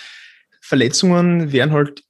[0.62, 2.05] Verletzungen werden halt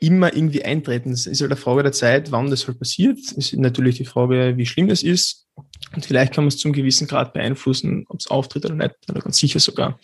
[0.00, 1.10] immer irgendwie eintreten.
[1.10, 3.18] Es ist halt eine Frage der Zeit, wann das halt passiert.
[3.18, 5.46] Es ist natürlich die Frage, wie schlimm es ist.
[5.94, 9.20] Und vielleicht kann man es zum gewissen Grad beeinflussen, ob es auftritt oder nicht, oder
[9.20, 9.98] ganz sicher sogar.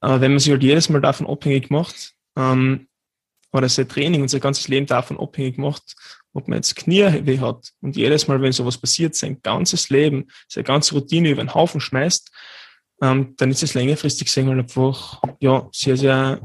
[0.00, 2.86] Aber wenn man sich halt jedes Mal davon abhängig macht, ähm,
[3.52, 5.94] oder sein Training und sein ganzes Leben davon abhängig macht,
[6.32, 10.64] ob man jetzt Knieweh hat und jedes Mal, wenn sowas passiert, sein ganzes Leben, seine
[10.64, 12.30] ganze Routine über den Haufen schmeißt,
[13.00, 16.40] ähm, dann ist es längerfristig gesehen halt einfach ja, sehr, sehr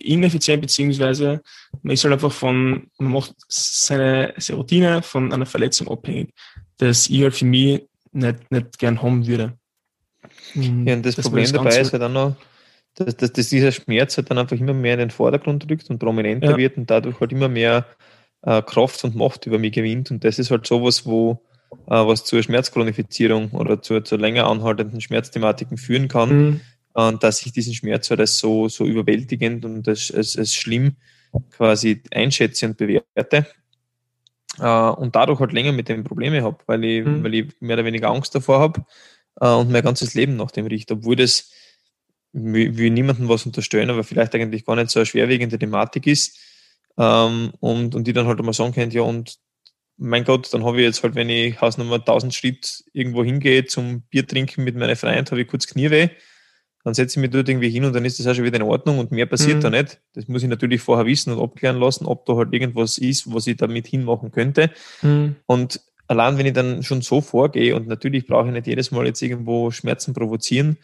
[0.00, 1.42] ineffizient, beziehungsweise
[1.82, 6.32] man ist halt einfach von, man macht seine, seine Routine von einer Verletzung abhängig,
[6.78, 7.82] das ich halt für mich
[8.12, 9.54] nicht, nicht gern haben würde.
[10.54, 12.36] Ja, und das, das Problem dabei ist halt auch noch,
[12.94, 15.98] dass, dass, dass, dieser Schmerz halt dann einfach immer mehr in den Vordergrund rückt und
[15.98, 16.56] prominenter ja.
[16.56, 17.86] wird und dadurch halt immer mehr
[18.42, 20.10] äh, Kraft und Macht über mich gewinnt.
[20.10, 21.42] Und das ist halt sowas, wo
[21.86, 26.30] äh, was zur Schmerzchronifizierung oder zur, zur länger anhaltenden Schmerzthematiken führen kann.
[26.30, 26.60] Mhm
[26.92, 30.96] und dass ich diesen Schmerz halt als so, so überwältigend und als, als, als schlimm
[31.50, 33.46] quasi einschätze und bewerte.
[34.60, 37.22] Uh, und dadurch halt länger mit dem Probleme habe, weil ich, mhm.
[37.22, 38.84] weil ich mehr oder weniger Angst davor habe
[39.40, 41.52] uh, und mein ganzes Leben nach dem riecht, obwohl das
[42.32, 46.38] wie, wie niemandem was unterstellen, aber vielleicht eigentlich gar nicht so eine schwerwiegende Thematik ist.
[46.98, 49.38] Ähm, und, und die dann halt immer sagen können, ja, und
[49.96, 54.02] mein Gott, dann habe ich jetzt halt, wenn ich Hausnummer 1000 Schritt irgendwo hingehe zum
[54.02, 56.10] Bier trinken mit meiner Freund, habe ich kurz Knieweh
[56.88, 58.62] dann setze ich mich dort irgendwie hin und dann ist das auch schon wieder in
[58.62, 59.60] Ordnung und mehr passiert mhm.
[59.60, 60.00] da nicht.
[60.14, 63.46] Das muss ich natürlich vorher wissen und abklären lassen, ob da halt irgendwas ist, was
[63.46, 64.70] ich damit hinmachen könnte.
[65.02, 65.36] Mhm.
[65.44, 69.04] Und allein wenn ich dann schon so vorgehe und natürlich brauche ich nicht jedes Mal
[69.04, 70.78] jetzt irgendwo Schmerzen provozieren,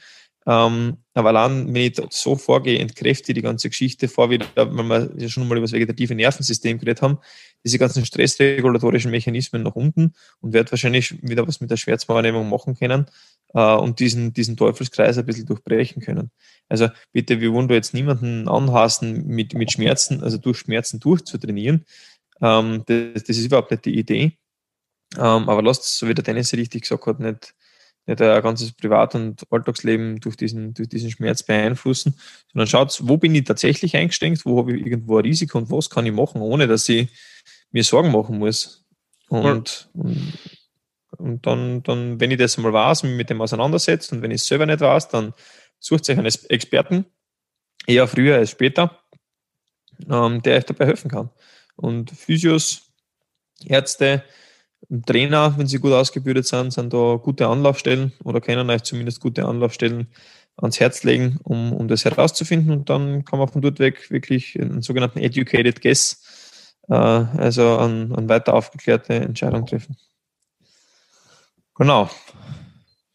[0.46, 5.22] ähm, aber allein, wenn ich so vorgehe, entkräfte die ganze Geschichte vor, wieder, weil wir
[5.22, 7.18] ja schon mal über das vegetative Nervensystem geredet haben,
[7.64, 12.74] diese ganzen stressregulatorischen Mechanismen nach unten und werde wahrscheinlich wieder was mit der Schmerzwahrnehmung machen
[12.74, 13.07] können
[13.54, 16.30] äh, und diesen, diesen Teufelskreis ein bisschen durchbrechen können.
[16.68, 21.87] Also bitte, wir wollen da jetzt niemanden anhassen, mit, mit Schmerzen, also durch Schmerzen durchzutrainieren.
[22.42, 24.37] Ähm, das, das ist überhaupt nicht die Idee.
[25.16, 27.54] Ähm, aber lasst, so wie der Dennis richtig gesagt hat, nicht
[28.06, 32.14] nicht ein ganzes Privat- und Alltagsleben durch diesen, durch diesen Schmerz beeinflussen,
[32.52, 35.90] sondern schaut, wo bin ich tatsächlich eingeschränkt, wo habe ich irgendwo ein Risiko und was
[35.90, 37.08] kann ich machen, ohne dass ich
[37.70, 38.84] mir Sorgen machen muss.
[39.28, 40.00] Und, ja.
[40.02, 40.38] und,
[41.18, 44.42] und, dann, dann, wenn ich das mal weiß, mich mit dem auseinandersetzt und wenn ich
[44.42, 45.32] es selber nicht weiß, dann
[45.78, 47.06] sucht sich einen Experten,
[47.86, 48.98] eher früher als später,
[50.10, 51.30] ähm, der euch dabei helfen kann.
[51.76, 52.92] Und Physios,
[53.64, 54.24] Ärzte,
[55.07, 59.47] Trainer, wenn sie gut ausgebildet sind, sind da gute Anlaufstellen oder können euch zumindest gute
[59.47, 60.09] Anlaufstellen
[60.57, 62.70] ans Herz legen, um, um das herauszufinden.
[62.70, 68.12] Und dann kann man von dort weg wirklich einen sogenannten Educated Guess, äh, also an,
[68.12, 69.97] an weiter aufgeklärte Entscheidung treffen.
[71.75, 72.09] Genau.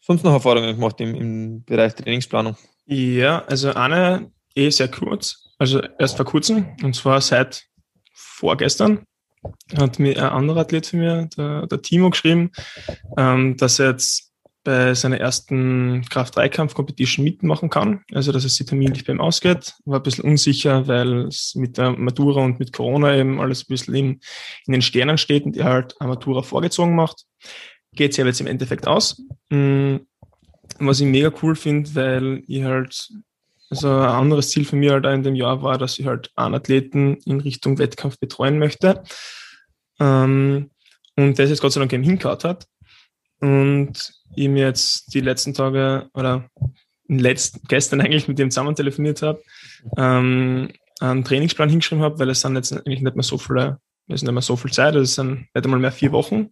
[0.00, 2.56] Sonst noch Erfahrungen gemacht im, im Bereich Trainingsplanung?
[2.86, 7.66] Ja, also eine eh sehr kurz, also erst vor kurzem, und zwar seit
[8.12, 9.04] vorgestern
[9.78, 12.50] hat mir ein anderer Athlet von mir, der, der Timo, geschrieben,
[13.16, 14.30] ähm, dass er jetzt
[14.62, 18.04] bei seiner ersten Kraft-3-Kampf-Competition mitmachen kann.
[18.12, 19.74] Also, dass es sich terminlich beim ausgeht.
[19.86, 23.68] War ein bisschen unsicher, weil es mit der Matura und mit Corona eben alles ein
[23.68, 24.20] bisschen in,
[24.66, 27.24] in den Sternen steht und er halt eine Matura vorgezogen macht.
[27.94, 29.22] Geht sich aber jetzt im Endeffekt aus.
[29.48, 30.06] Mhm.
[30.78, 33.10] Was ich mega cool finde, weil ich halt
[33.70, 36.56] also ein anderes Ziel von mir halt in dem Jahr war, dass ich halt einen
[36.56, 39.02] Athleten in Richtung Wettkampf betreuen möchte.
[40.00, 40.70] Ähm,
[41.16, 42.66] und das jetzt Gott sei Dank eben hingehauen hat.
[43.40, 46.48] Und ich mir jetzt die letzten Tage oder
[47.06, 49.42] letzten, gestern eigentlich mit dem zusammen telefoniert habe,
[49.96, 53.78] ähm, einen Trainingsplan hingeschrieben habe, weil es sind jetzt eigentlich nicht mehr so viele,
[54.08, 56.50] es ist nicht mehr so viel Zeit, es sind nicht einmal mehr vier Wochen.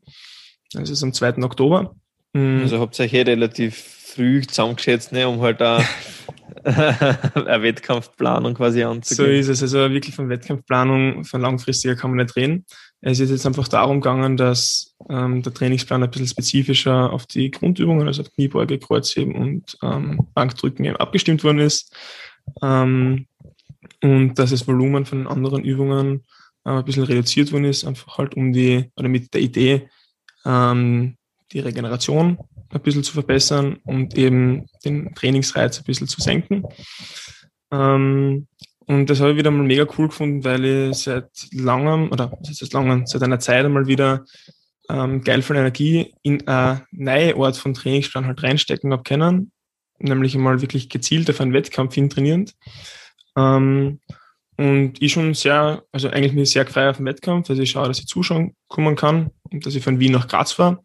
[0.72, 1.42] Es ist am 2.
[1.42, 1.96] Oktober.
[2.32, 2.60] Mhm.
[2.62, 5.78] Also euch hier relativ früh zusammengeschätzt, ne, um halt da
[6.64, 9.44] eine Wettkampfplanung quasi anzugehen.
[9.44, 9.62] So ist es.
[9.62, 12.66] Also wirklich von Wettkampfplanung, von langfristiger kann man nicht reden.
[13.00, 17.52] Es ist jetzt einfach darum gegangen, dass ähm, der Trainingsplan ein bisschen spezifischer auf die
[17.52, 21.94] Grundübungen, also auf Kniebeuge, Kreuzheben und ähm, Bankdrücken eben abgestimmt worden ist.
[22.60, 23.26] Ähm,
[24.02, 26.24] und dass das Volumen von anderen Übungen
[26.64, 29.88] äh, ein bisschen reduziert worden ist, einfach halt um die, oder mit der Idee,
[30.44, 31.16] ähm,
[31.52, 32.38] die Regeneration
[32.70, 36.64] ein bisschen zu verbessern und eben den Trainingsreiz ein bisschen zu senken.
[37.70, 38.46] Ähm,
[38.86, 42.60] und das habe ich wieder mal mega cool gefunden, weil ich seit langem, oder was
[42.60, 44.24] heißt langem, seit einer Zeit einmal wieder
[44.88, 49.52] ähm, geil von Energie in eine neue Art von Trainingsplan halt reinstecken habe können,
[49.98, 52.54] nämlich einmal wirklich gezielt auf einen Wettkampf hin trainierend.
[53.36, 54.00] Ähm,
[54.56, 57.88] und ich schon sehr, also eigentlich ich sehr frei auf dem Wettkampf, also ich schaue,
[57.88, 60.82] dass ich zuschauen kommen kann und dass ich von Wien nach Graz fahre.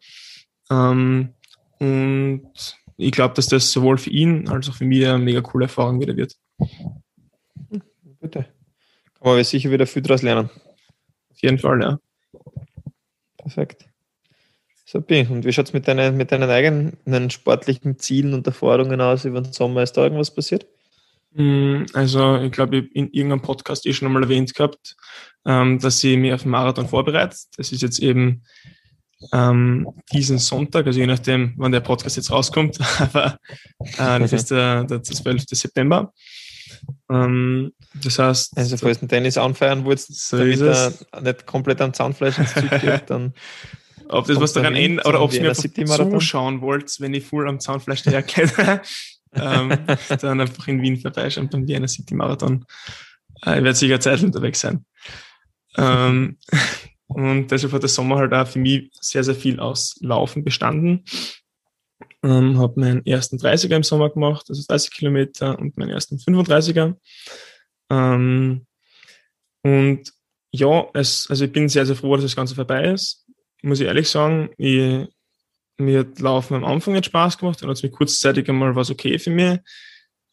[0.70, 1.33] Ähm,
[1.78, 5.64] und ich glaube, dass das sowohl für ihn als auch für mich eine mega coole
[5.64, 6.36] Erfahrung wieder wird.
[8.20, 8.46] Bitte.
[9.20, 10.50] Kann man sicher wieder viel daraus lernen.
[11.30, 11.98] Auf jeden Fall, ja.
[13.36, 13.86] Perfekt.
[14.84, 15.28] Super.
[15.30, 19.40] Und wie schaut es mit deinen, mit deinen eigenen sportlichen Zielen und Erfahrungen aus über
[19.40, 19.82] den Sommer?
[19.82, 20.66] Ist da irgendwas passiert?
[21.32, 24.96] Mm, also, ich glaube, ich in irgendeinem Podcast eh schon einmal erwähnt gehabt,
[25.44, 27.36] ähm, dass ich mich auf den Marathon vorbereite.
[27.56, 28.42] Das ist jetzt eben
[29.32, 33.38] ähm, diesen Sonntag, also je nachdem, wann der Podcast jetzt rauskommt, aber
[33.78, 35.44] äh, das ist der, der 12.
[35.50, 36.12] September.
[37.10, 38.56] Ähm, das heißt.
[38.56, 42.70] Also, falls du Tennis anfeiern wolltest, so damit er nicht komplett am Zahnfleisch ins Zug
[42.80, 43.34] geht, dann.
[44.08, 47.60] ob das was daran ändert, oder ob ihr mir zuschauen wollt, wenn ich voll am
[47.60, 48.82] Zahnfleisch daherkenne,
[49.34, 49.78] ähm,
[50.20, 52.64] dann einfach in Wien vorbeischauen beim Vienna City Marathon.
[53.44, 54.84] Äh, ich werde sicher Zeit unterwegs sein.
[55.76, 56.38] Ähm,
[57.14, 61.04] und deshalb hat der Sommer halt auch für mich sehr, sehr viel aus Laufen bestanden.
[62.24, 66.96] Ähm, habe meinen ersten 30er im Sommer gemacht, also 30 Kilometer und meinen ersten 35er.
[67.88, 68.66] Ähm,
[69.62, 70.12] und
[70.50, 73.24] ja, es, also ich bin sehr, sehr froh, dass das Ganze vorbei ist.
[73.62, 75.06] Muss ich ehrlich sagen, ich,
[75.78, 78.90] mir hat Laufen am Anfang jetzt Spaß gemacht, dann hat es mir kurzzeitig einmal was
[78.90, 79.60] okay für mich.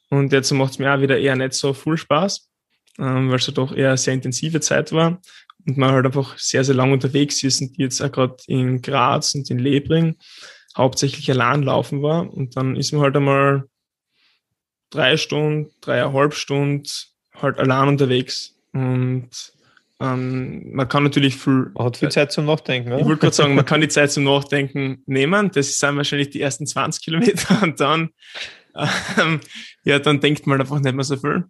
[0.09, 2.49] Und jetzt macht es mir auch wieder eher nicht so viel Spaß,
[2.97, 5.21] ähm, weil es ja doch eher eine sehr intensive Zeit war
[5.67, 9.35] und man halt einfach sehr, sehr lang unterwegs ist und jetzt auch gerade in Graz
[9.35, 10.17] und in Lebring
[10.77, 12.31] hauptsächlich allein laufen war.
[12.31, 13.65] Und dann ist man halt einmal
[14.89, 16.83] drei Stunden, dreieinhalb Stunden
[17.35, 18.55] halt allein unterwegs.
[18.73, 19.29] Und
[19.99, 21.71] ähm, man kann natürlich viel.
[21.73, 22.91] Man hat viel Zeit zum Nachdenken.
[22.97, 25.51] Ich wollte gerade sagen, man kann die Zeit zum Nachdenken nehmen.
[25.51, 28.09] Das sind wahrscheinlich die ersten 20 Kilometer und dann,
[29.17, 29.41] ähm,
[29.83, 31.45] ja, dann denkt man einfach nicht mehr so viel.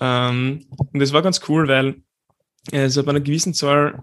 [0.00, 2.02] Ähm, und das war ganz cool, weil
[2.72, 4.02] also bei einer gewissen Zahl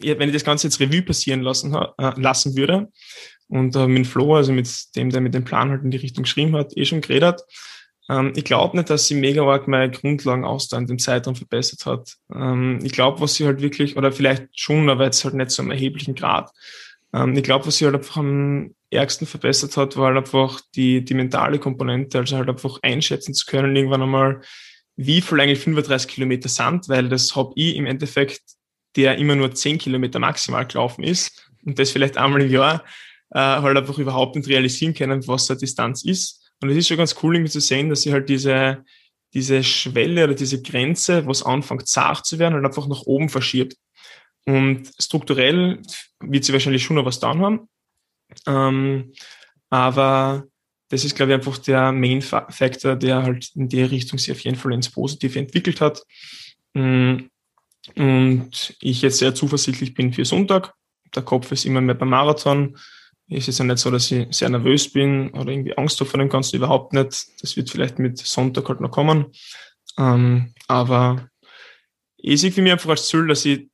[0.00, 2.88] wenn ich das Ganze jetzt Revue passieren lassen, äh, lassen würde
[3.48, 6.24] und äh, mit Flo, also mit dem, der mit dem Plan halt in die Richtung
[6.24, 7.42] geschrieben hat, eh schon geredet,
[8.08, 11.84] ähm, ich glaube nicht, dass sie mega arg meine Grundlagen aus in dem Zeitraum verbessert
[11.86, 12.16] hat.
[12.34, 15.62] Ähm, ich glaube, was sie halt wirklich, oder vielleicht schon, aber jetzt halt nicht so
[15.62, 16.50] im erheblichen Grad.
[17.12, 21.04] Ähm, ich glaube, was sie halt einfach am ärgsten verbessert hat, war halt einfach die,
[21.04, 24.40] die mentale Komponente, also halt einfach einschätzen zu können, irgendwann einmal,
[24.98, 28.42] wie viel eigentlich 35 Kilometer sind, weil das habe ich im Endeffekt
[28.96, 32.82] der immer nur 10 Kilometer maximal gelaufen ist und das vielleicht einmal im Jahr
[33.30, 36.52] äh, halt einfach überhaupt nicht realisieren können, was so eine Distanz ist.
[36.60, 38.84] Und es ist schon ganz cool irgendwie zu sehen, dass sie halt diese,
[39.34, 43.76] diese Schwelle oder diese Grenze, was anfängt zart zu werden, halt einfach nach oben verschiebt.
[44.46, 45.80] Und strukturell
[46.20, 47.68] wird sie wahrscheinlich schon noch was da haben.
[48.46, 49.12] Ähm,
[49.70, 50.48] aber
[50.88, 54.40] das ist, glaube ich, einfach der Main Factor, der halt in der Richtung sich auf
[54.40, 56.02] jeden Fall ins Positive entwickelt hat.
[56.74, 57.28] Mm,
[57.96, 60.74] und ich jetzt sehr zuversichtlich bin für Sonntag.
[61.14, 62.76] Der Kopf ist immer mehr beim Marathon.
[63.30, 66.18] Es ist ja nicht so, dass ich sehr nervös bin oder irgendwie Angst habe vor
[66.18, 67.26] dem Ganzen, überhaupt nicht.
[67.42, 69.26] Das wird vielleicht mit Sonntag halt noch kommen.
[69.98, 71.28] Ähm, aber
[72.16, 73.68] ich sehe für mich einfach als Ziel, dass ich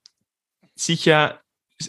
[0.75, 1.41] sicher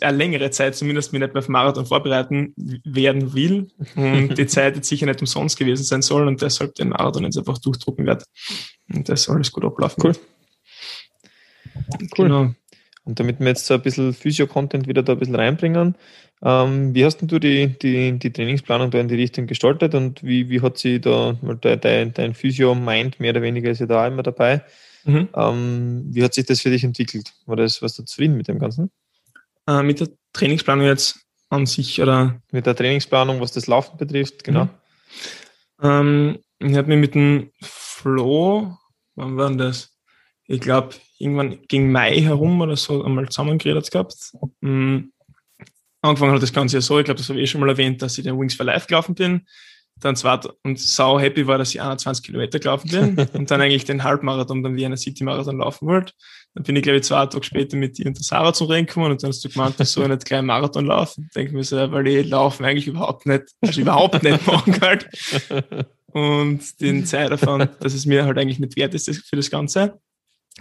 [0.04, 2.54] eine längere Zeit zumindest mir nicht mehr auf Marathon vorbereiten
[2.84, 6.90] werden will und die Zeit jetzt sicher nicht umsonst gewesen sein soll und deshalb den
[6.90, 8.26] Marathon jetzt einfach durchdrucken werde
[8.94, 10.02] und das soll alles gut ablaufen.
[10.04, 10.14] Cool.
[12.18, 12.28] Cool.
[12.28, 12.54] Genau.
[13.04, 15.96] Und damit wir jetzt so ein bisschen Physio-Content wieder da ein bisschen reinbringen,
[16.44, 20.50] ähm, wie hast du die, die, die Trainingsplanung da in die Richtung gestaltet und wie,
[20.50, 24.64] wie hat sie da, dein, dein Physio-Mind mehr oder weniger ist ja da immer dabei.
[25.06, 25.30] Mhm.
[25.36, 27.34] Ähm, wie hat sich das für dich entwickelt?
[27.46, 28.92] War das, was du zufrieden mit dem Ganzen?
[29.68, 32.42] Äh, mit der Trainingsplanung jetzt an sich oder?
[32.52, 34.66] Mit der Trainingsplanung, was das Laufen betrifft, genau.
[34.66, 34.70] Mhm.
[35.82, 38.78] Ähm, ich habe mir mit dem Flo,
[39.16, 39.96] wann war denn das?
[40.48, 44.34] ich glaube, irgendwann gegen Mai herum oder so einmal zusammengeredet gehabt.
[44.62, 45.12] Mhm.
[46.02, 48.02] Angefangen hat das Ganze ja so, ich glaube, das habe ich eh schon mal erwähnt,
[48.02, 49.48] dass ich den Wings for Life gelaufen bin.
[50.02, 53.86] Dann zwar und sau happy war, dass ich 21 Kilometer gelaufen bin und dann eigentlich
[53.86, 56.14] den Halbmarathon, dann Vienna City Marathon laufen wollte.
[56.54, 58.88] Dann bin ich, glaube ich, zwei Tage später mit dir und der Sarah zum Rennen
[58.88, 61.30] gekommen und dann hast du gemeint, nicht gleich einen Marathon laufen.
[61.36, 65.10] Denke mir so, weil ich laufen eigentlich überhaupt nicht, also überhaupt nicht machen halt.
[66.08, 70.00] Und den Zeitaufwand, dass es mir halt eigentlich nicht wert ist für das Ganze.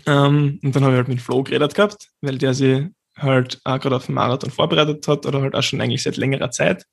[0.06, 3.78] Ähm, und dann habe ich halt mit Flo geredet gehabt, weil der sich halt auch
[3.78, 6.84] gerade auf den Marathon vorbereitet hat oder halt auch schon eigentlich seit längerer Zeit.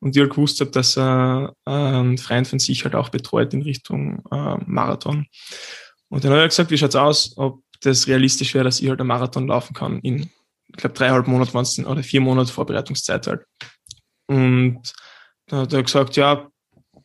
[0.00, 3.62] Und ich halt gewusst habe, dass er einen Freund von sich halt auch betreut in
[3.62, 5.26] Richtung äh, Marathon.
[6.08, 9.00] Und dann habe ich gesagt, wie schaut's aus, ob das realistisch wäre, dass ich halt
[9.00, 10.30] einen Marathon laufen kann in,
[10.68, 13.44] ich glaube, dreieinhalb Monate waren es oder vier Monate Vorbereitungszeit halt.
[14.26, 14.82] Und
[15.46, 16.48] dann hat er gesagt, ja,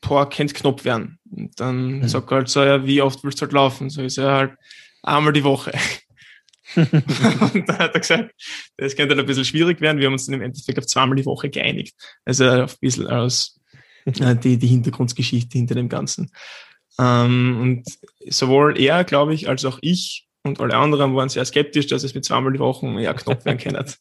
[0.02, 1.20] boah, kennt knapp werden.
[1.30, 2.08] Und dann mhm.
[2.08, 3.90] sagt er halt so, ja, wie oft willst du halt laufen?
[3.90, 4.56] So ist er halt
[5.02, 5.72] einmal die Woche.
[7.54, 8.34] und dann hat er gesagt,
[8.78, 10.00] das könnte ein bisschen schwierig werden.
[10.00, 11.96] Wir haben uns dann im Endeffekt auf zweimal die Woche geeinigt.
[12.26, 13.60] Also auf ein bisschen aus
[14.06, 16.32] äh, die, die Hintergrundgeschichte hinter dem Ganzen.
[17.00, 17.84] Ähm, und
[18.30, 22.14] sowohl er, glaube ich, als auch ich und alle anderen waren sehr skeptisch, dass es
[22.14, 23.76] mit zweimal die Woche eher knapp werden kann.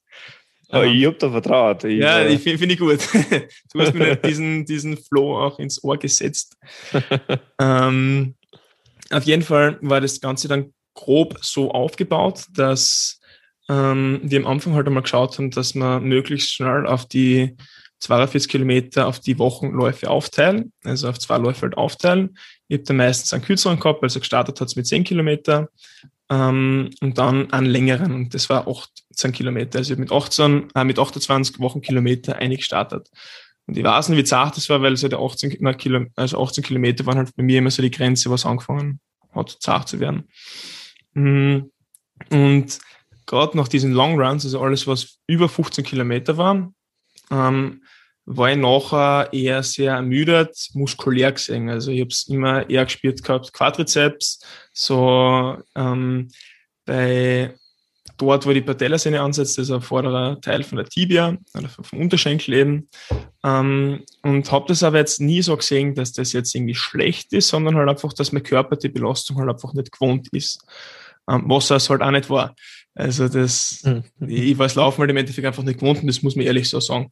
[0.69, 1.85] Aber ähm, ich hab da vertraut.
[1.85, 2.99] Ich ja, ich finde find ich gut.
[3.73, 6.57] du hast mir diesen, diesen Flow auch ins Ohr gesetzt.
[7.61, 8.35] ähm,
[9.11, 13.21] auf jeden Fall war das Ganze dann grob so aufgebaut, dass
[13.69, 17.57] ähm, wir am Anfang halt einmal geschaut haben, dass wir möglichst schnell auf die
[18.01, 22.37] 42 Kilometer auf die Wochenläufe aufteilen, also auf zwei Läufe halt aufteilen.
[22.67, 25.69] Ich habe dann meistens einen kürzeren gehabt, also gestartet hat es mit 10 Kilometer
[26.29, 29.79] ähm, und dann einen längeren und das war 18 Kilometer.
[29.79, 33.09] Also ich habe mit 18, äh, mit 28 Wochenkilometer eingestartet.
[33.67, 35.77] Und ich weiß nicht, wie zart das war, weil so der 18, na,
[36.17, 38.99] also 18 Kilometer waren halt bei mir immer so die Grenze, was angefangen
[39.33, 40.29] hat, zart zu werden.
[41.15, 41.59] Mm,
[42.31, 42.79] und
[43.27, 46.73] gerade nach diesen Long Runs, also alles, was über 15 Kilometer war,
[47.31, 47.83] ähm,
[48.25, 51.69] war ich nachher eher sehr ermüdet, muskulär gesehen.
[51.69, 56.29] Also ich habe es immer eher gespürt gehabt, Quadrizeps, so ähm,
[56.85, 57.55] bei
[58.19, 62.55] dort, wo die Patellasehne ansetzt, ist ein vorderer Teil von der Tibia oder vom Unterschenkel
[62.55, 62.89] eben.
[63.45, 67.49] Ähm, und habe das aber jetzt nie so gesehen, dass das jetzt irgendwie schlecht ist,
[67.49, 70.65] sondern halt einfach, dass mein Körper die Belastung halt einfach nicht gewohnt ist.
[71.33, 72.55] Ähm, was es halt auch nicht war.
[72.95, 74.05] Also das, mhm.
[74.29, 76.79] ich weiß Laufen halt im Endeffekt einfach nicht gewohnt und das muss man ehrlich so
[76.79, 77.11] sagen.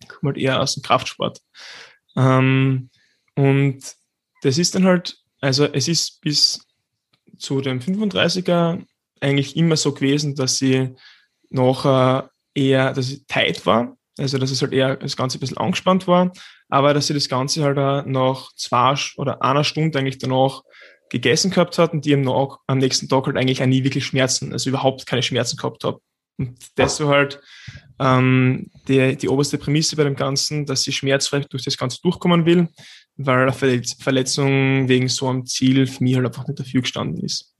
[0.00, 1.40] Ich komme halt eher aus dem Kraftsport.
[2.16, 2.90] Ähm,
[3.36, 3.80] und
[4.42, 6.66] das ist dann halt, also es ist bis
[7.38, 8.82] zu dem 35er
[9.20, 10.94] eigentlich immer so gewesen, dass sie
[11.50, 15.58] nachher eher, dass es tight war, also dass es halt eher das Ganze ein bisschen
[15.58, 16.32] angespannt war,
[16.68, 20.62] aber dass sie das Ganze halt auch nach zwei oder einer Stunde eigentlich danach
[21.14, 24.68] gegessen gehabt hat und die am, nächsten Tag halt eigentlich auch nie wirklich Schmerzen, also
[24.68, 26.00] überhaupt keine Schmerzen gehabt habe.
[26.38, 27.40] Und das war halt
[28.00, 32.44] ähm, die, die oberste Prämisse bei dem Ganzen, dass sie schmerzfrei durch das Ganze durchkommen
[32.44, 32.68] will,
[33.16, 37.54] weil eine Verletzung wegen so einem Ziel für mich halt einfach nicht dafür gestanden ist.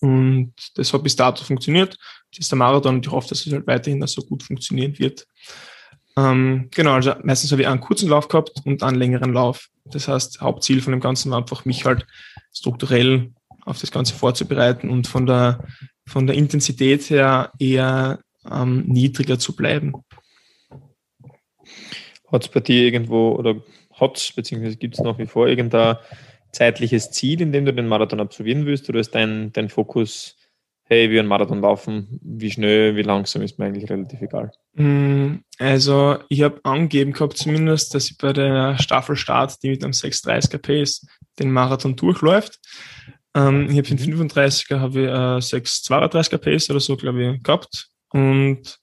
[0.00, 1.96] Und das hat bis dato funktioniert.
[2.30, 5.26] Das ist der Marathon und ich hoffe, dass es halt weiterhin so gut funktionieren wird.
[6.18, 9.68] Ähm, genau, also meistens habe ich einen kurzen Lauf gehabt und einen längeren Lauf.
[9.84, 12.06] Das heißt, Hauptziel von dem Ganzen war einfach, mich halt
[12.52, 13.30] strukturell
[13.64, 15.64] auf das Ganze vorzubereiten und von der,
[16.06, 18.18] von der Intensität her eher
[18.50, 19.92] ähm, niedriger zu bleiben.
[22.32, 23.56] Hat es bei dir irgendwo oder
[23.94, 25.98] hat es, beziehungsweise gibt es nach wie vor irgendein
[26.50, 30.36] zeitliches Ziel, in dem du den Marathon absolvieren willst, oder ist dein, dein Fokus,
[30.88, 34.50] hey, wir einen Marathon laufen, wie schnell, wie langsam ist mir eigentlich relativ egal?
[34.74, 39.84] Mm, also ich habe angegeben gehabt zumindest, dass ich bei der Staffel Start, die mit
[39.84, 41.06] einem 630er Pace
[41.38, 42.58] den Marathon durchläuft.
[43.34, 47.88] Ähm, ich habe den 35er habe ich äh, 632er Pace oder so, glaube ich, gehabt.
[48.10, 48.78] Und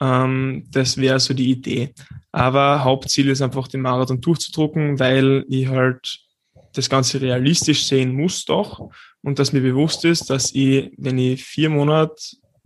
[0.00, 1.94] ähm, das wäre so die Idee.
[2.30, 6.20] Aber Hauptziel ist einfach, den Marathon durchzudrucken, weil ich halt
[6.72, 8.90] das Ganze realistisch sehen muss doch
[9.22, 12.14] und dass mir bewusst ist, dass ich, wenn ich vier Monate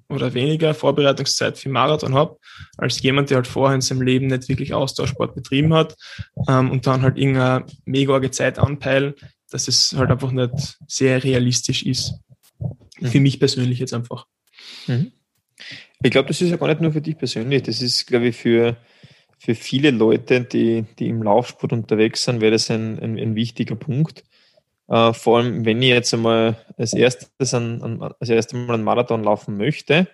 [0.09, 2.39] oder weniger Vorbereitungszeit für Marathon habe,
[2.77, 5.97] als jemand, der halt vorher in seinem Leben nicht wirklich Austauschsport betrieben hat
[6.49, 9.15] ähm, und dann halt irgendeine mega Zeit anpeilen,
[9.51, 12.15] dass es halt einfach nicht sehr realistisch ist.
[13.01, 13.07] Mhm.
[13.07, 14.27] Für mich persönlich jetzt einfach.
[14.87, 15.13] Mhm.
[16.03, 18.37] Ich glaube, das ist ja gar nicht nur für dich persönlich, das ist, glaube ich,
[18.37, 18.77] für,
[19.45, 23.77] für viele Leute, die, die im Laufsport unterwegs sind, wäre das ein, ein, ein wichtiger
[23.77, 24.25] Punkt.
[24.89, 28.85] Uh, vor allem, wenn ich jetzt einmal als erstes, an, an, als erstes Mal einen
[28.85, 30.09] Marathon laufen möchte,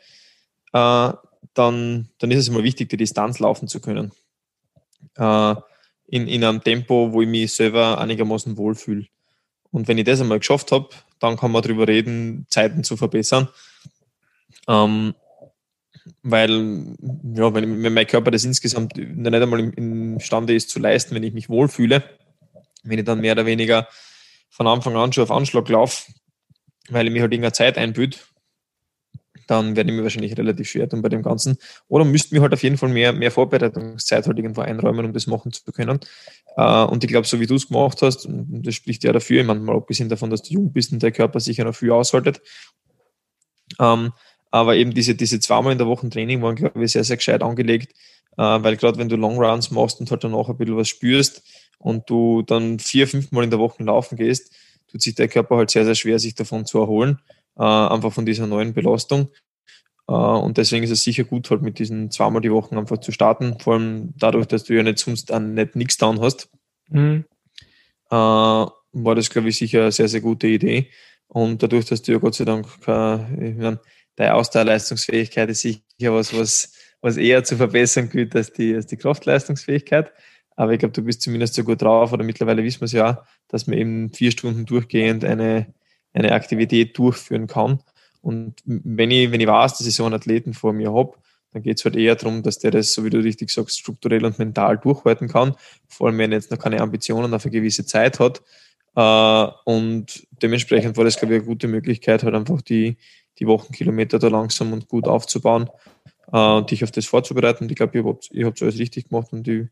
[0.75, 1.13] uh,
[1.55, 4.11] dann, dann ist es immer wichtig, die Distanz laufen zu können.
[5.17, 5.55] Uh,
[6.09, 9.07] in, in einem Tempo, wo ich mich selber einigermaßen wohlfühle.
[9.71, 10.89] Und wenn ich das einmal geschafft habe,
[11.21, 13.49] dann kann man darüber reden, Zeiten zu verbessern.
[14.67, 15.15] Ähm,
[16.23, 16.97] weil,
[17.35, 21.35] ja, wenn, wenn mein Körper das insgesamt nicht einmal imstande ist zu leisten, wenn ich
[21.35, 22.03] mich wohlfühle,
[22.83, 23.89] wenn ich dann mehr oder weniger
[24.49, 26.13] von Anfang an schon auf Anschlag laufe,
[26.89, 28.27] weil ich mir halt irgendeine Zeit einbüht,
[29.47, 31.59] dann werde ich mir wahrscheinlich relativ schwer tun bei dem Ganzen.
[31.89, 35.27] Oder müsste mir halt auf jeden Fall mehr, mehr Vorbereitungszeit halt irgendwo einräumen, um das
[35.27, 35.99] machen zu können.
[36.57, 39.47] Äh, und ich glaube, so wie du es gemacht hast, das spricht ja dafür, ich
[39.47, 42.41] meine, mal abgesehen davon, dass du jung bist und der Körper sicher noch viel aushaltet,
[43.79, 44.13] Ähm,
[44.51, 47.43] aber eben diese, diese zweimal in der Woche Training waren, glaube ich, sehr, sehr gescheit
[47.43, 47.93] angelegt,
[48.37, 51.43] äh, weil gerade wenn du Long Runs machst und halt danach ein bisschen was spürst
[51.79, 54.53] und du dann vier, fünfmal in der Woche laufen gehst,
[54.89, 57.21] tut sich der Körper halt sehr, sehr schwer, sich davon zu erholen,
[57.57, 59.29] äh, einfach von dieser neuen Belastung.
[60.09, 63.13] Äh, und deswegen ist es sicher gut, halt mit diesen zweimal die Woche einfach zu
[63.13, 66.51] starten, vor allem dadurch, dass du ja nicht sonst an nicht nichts down hast.
[66.89, 67.25] Mhm.
[68.13, 70.91] War das, glaube ich, sicher eine sehr, sehr gute Idee.
[71.29, 73.79] Und dadurch, dass du ja Gott sei Dank, ich meine,
[74.21, 75.81] deine Ausdauerleistungsfähigkeit ist sicher
[76.15, 80.13] was, was, was eher zu verbessern gilt als die, als die Kraftleistungsfähigkeit.
[80.57, 83.25] Aber ich glaube, du bist zumindest so gut drauf, oder mittlerweile wissen wir es ja,
[83.49, 85.73] dass man eben vier Stunden durchgehend eine,
[86.13, 87.83] eine Aktivität durchführen kann.
[88.21, 91.17] Und wenn ich, wenn ich weiß, dass ich so einen Athleten vor mir habe,
[91.53, 94.27] dann geht es halt eher darum, dass der das, so wie du richtig sagst, strukturell
[94.27, 95.57] und mental durchhalten kann.
[95.89, 98.43] Vor allem, wenn er jetzt noch keine Ambitionen auf eine gewisse Zeit hat.
[98.95, 102.99] Äh, und dementsprechend war das, glaube ich, eine gute Möglichkeit, halt einfach die,
[103.41, 105.69] die Wochenkilometer da langsam und gut aufzubauen
[106.33, 107.69] äh, und dich auf das vorzubereiten.
[107.69, 107.99] Ich glaube,
[108.33, 109.69] ihr habt es alles richtig gemacht und ich,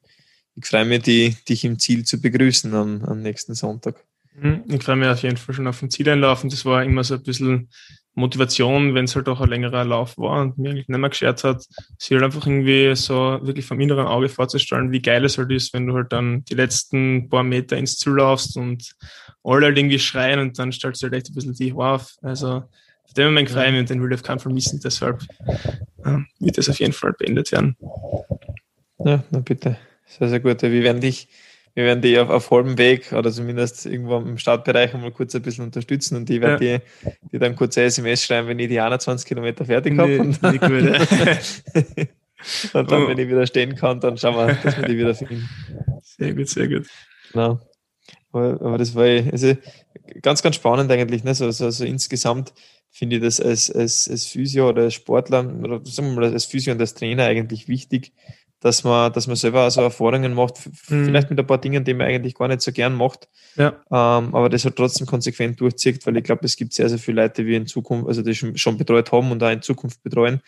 [0.57, 4.05] ich freue mich, die, dich im Ziel zu begrüßen am, am nächsten Sonntag.
[4.41, 7.05] Mhm, ich freue mich auf jeden Fall schon auf den Zieleinlauf und das war immer
[7.05, 7.69] so ein bisschen
[8.14, 11.45] Motivation, wenn es halt auch ein längerer Lauf war und mir eigentlich nicht mehr geschert
[11.45, 11.62] hat,
[11.99, 15.73] sich halt einfach irgendwie so wirklich vom inneren Auge vorzustellen, wie geil es halt ist,
[15.73, 18.93] wenn du halt dann die letzten paar Meter ins Ziel laufst und
[19.45, 22.16] alle halt irgendwie schreien und dann stellst du halt echt ein bisschen die auf.
[22.21, 22.64] Also
[23.09, 25.22] auf dem Moment freue ich mich und den will ich auf keinen Fall missen, deshalb
[26.04, 27.76] äh, wird das auf jeden Fall beendet werden.
[28.98, 29.76] Ja, na bitte.
[30.06, 30.62] Sehr, sehr gut.
[30.62, 31.28] Wir werden dich
[31.78, 35.42] wir werden die auf, auf halbem Weg oder zumindest irgendwo im Startbereich mal kurz ein
[35.42, 36.78] bisschen unterstützen und ich werde ja.
[36.78, 36.84] die,
[37.30, 40.11] die dann kurz SMS schreiben, wenn ich die 21 Kilometer fertig habe.
[40.11, 40.61] Nee, und, und
[42.90, 43.06] dann, oh.
[43.06, 45.48] wenn ich wieder stehen kann, dann schauen wir, dass wir die wieder finden.
[46.02, 46.88] Sehr gut, sehr gut.
[47.30, 47.61] Genau.
[48.32, 49.56] Aber, aber das war also
[50.20, 51.22] ganz, ganz spannend eigentlich.
[51.22, 51.36] Ne?
[51.36, 52.54] So, so, so insgesamt
[52.99, 56.46] finde ich das als, als, als Physio oder als Sportler oder sagen wir mal als
[56.46, 58.12] Physio und als Trainer eigentlich wichtig,
[58.59, 61.05] dass man, dass man selber also Erfahrungen macht, mhm.
[61.05, 63.68] vielleicht mit ein paar Dingen, die man eigentlich gar nicht so gern macht, ja.
[63.68, 67.22] ähm, aber das halt trotzdem konsequent durchzieht, weil ich glaube, es gibt sehr, sehr viele
[67.22, 70.42] Leute, die in Zukunft, also die schon, schon betreut haben und auch in Zukunft betreuen,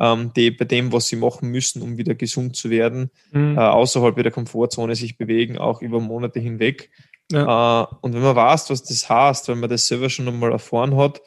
[0.00, 3.56] ähm, die bei dem, was sie machen müssen, um wieder gesund zu werden, mhm.
[3.56, 6.90] äh, außerhalb der Komfortzone sich bewegen, auch über Monate hinweg.
[7.30, 7.84] Ja.
[7.84, 10.96] Äh, und wenn man weiß, was das heißt, wenn man das selber schon einmal erfahren
[10.96, 11.22] hat,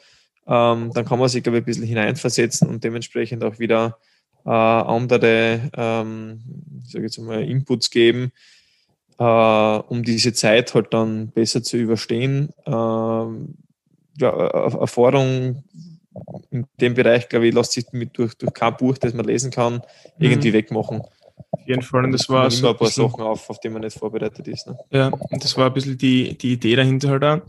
[0.48, 3.98] ähm, dann kann man sich, glaube ich, ein bisschen hineinversetzen und dementsprechend auch wieder
[4.46, 6.40] äh, andere ähm,
[6.84, 8.32] sag jetzt mal, Inputs geben,
[9.18, 12.50] äh, um diese Zeit halt dann besser zu überstehen.
[12.64, 13.56] Ähm,
[14.18, 15.64] ja, Erfahrung
[16.50, 19.50] in dem Bereich, glaube ich, lässt sich mit durch, durch kein Buch, das man lesen
[19.50, 19.82] kann,
[20.18, 20.54] irgendwie mhm.
[20.54, 21.02] wegmachen.
[21.50, 22.04] Auf jeden Fall.
[22.04, 24.66] Und das war so ein paar Sachen auf, auf die man nicht vorbereitet ist.
[24.66, 24.78] Ne?
[24.90, 27.40] Ja, und das war ein bisschen die, die Idee dahinter halt auch,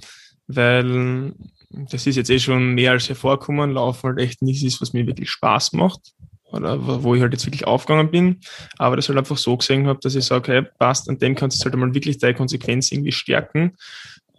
[0.48, 1.34] weil
[1.70, 5.06] das ist jetzt eh schon mehr als hervorkommen, Laufen halt echt nichts ist, was mir
[5.06, 6.14] wirklich Spaß macht
[6.52, 8.40] oder wo ich halt jetzt wirklich aufgegangen bin,
[8.78, 11.60] aber das halt einfach so gesehen habe, dass ich sage, hey, passt, an dem kannst
[11.60, 13.78] du halt einmal wirklich deine Konsequenz irgendwie stärken,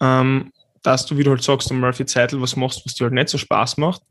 [0.01, 0.53] ähm,
[0.83, 3.29] dass du, wie du halt sagst, einmal für Zeit was machst, was dir halt nicht
[3.29, 4.03] so Spaß macht,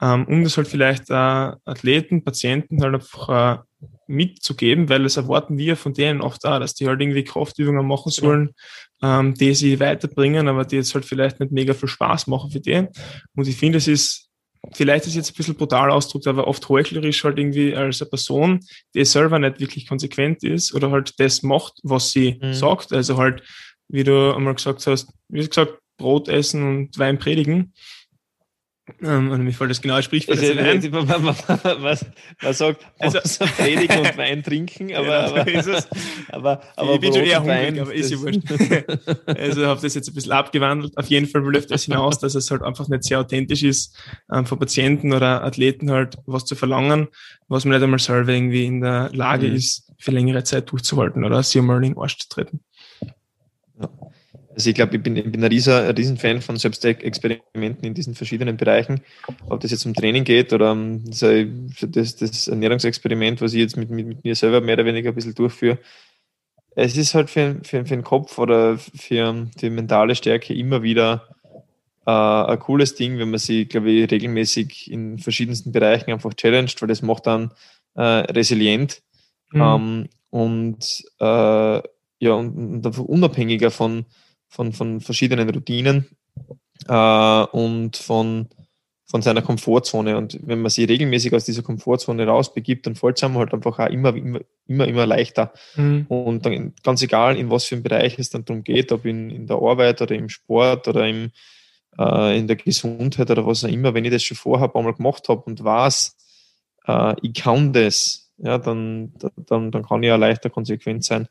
[0.00, 5.58] ähm, um das halt vielleicht äh, Athleten, Patienten halt einfach äh, mitzugeben, weil das erwarten
[5.58, 8.54] wir von denen oft da, dass die halt irgendwie Kraftübungen machen sollen, ja.
[9.02, 12.60] Ähm, die sie weiterbringen, aber die jetzt halt vielleicht nicht mega viel Spaß machen für
[12.60, 12.86] die.
[13.34, 14.28] Und ich finde, es ist
[14.72, 18.60] vielleicht ist jetzt ein bisschen brutal ausdrückt, aber oft heuchlerisch halt irgendwie als eine Person,
[18.94, 22.54] die selber nicht wirklich konsequent ist oder halt das macht, was sie mhm.
[22.54, 22.92] sagt.
[22.92, 23.42] Also halt,
[23.88, 27.72] wie du einmal gesagt hast, wie gesagt, Brot essen und Wein predigen.
[29.02, 30.90] Ähm, und mir fällt das genaue Sprichwort also, ein.
[30.90, 31.36] Man, man,
[32.42, 33.18] man, sagt, also,
[33.56, 35.88] predigen und Wein trinken, aber, ja, aber, ist
[36.30, 38.40] aber, aber ich bin schon eher hungrig, aber ist ja wurscht.
[39.26, 40.96] also habe das jetzt ein bisschen abgewandelt.
[40.96, 43.96] Auf jeden Fall läuft das hinaus, dass es halt einfach nicht sehr authentisch ist,
[44.32, 47.08] ähm, von Patienten oder Athleten halt was zu verlangen,
[47.48, 49.56] was man nicht einmal selber irgendwie in der Lage mhm.
[49.56, 52.60] ist, für längere Zeit durchzuhalten oder sie einmal in den Arsch zu treten.
[54.58, 57.94] Also ich glaube, ich bin, ich bin ein, riesen, ein riesen Fan von Selbstexperimenten in
[57.94, 59.02] diesen verschiedenen Bereichen.
[59.48, 63.88] Ob das jetzt um Training geht oder um das, das Ernährungsexperiment, was ich jetzt mit,
[63.88, 65.78] mit, mit, mir selber mehr oder weniger ein bisschen durchführe.
[66.74, 71.28] Es ist halt für, für, für den Kopf oder für die mentale Stärke immer wieder
[72.04, 76.82] äh, ein cooles Ding, wenn man sie, glaube ich, regelmäßig in verschiedensten Bereichen einfach challenged,
[76.82, 77.52] weil das macht dann
[77.94, 79.02] äh, resilient
[79.52, 79.60] mhm.
[79.62, 81.80] ähm, und äh,
[82.20, 84.04] ja, und, und unabhängiger von,
[84.48, 86.06] von, von verschiedenen Routinen
[86.88, 88.48] äh, und von,
[89.06, 90.16] von seiner Komfortzone.
[90.16, 93.78] Und wenn man sich regelmäßig aus dieser Komfortzone rausbegibt, dann fällt es einem halt einfach
[93.78, 95.52] auch immer, immer, immer, immer leichter.
[95.76, 96.06] Mhm.
[96.08, 99.30] Und dann ganz egal, in was für einem Bereich es dann darum geht, ob in,
[99.30, 101.30] in der Arbeit oder im Sport oder im,
[101.98, 105.28] äh, in der Gesundheit oder was auch immer, wenn ich das schon vorher einmal gemacht
[105.28, 106.16] habe und weiß,
[106.86, 111.28] äh, ich kann das, ja, dann, dann, dann kann ich ja leichter konsequent sein.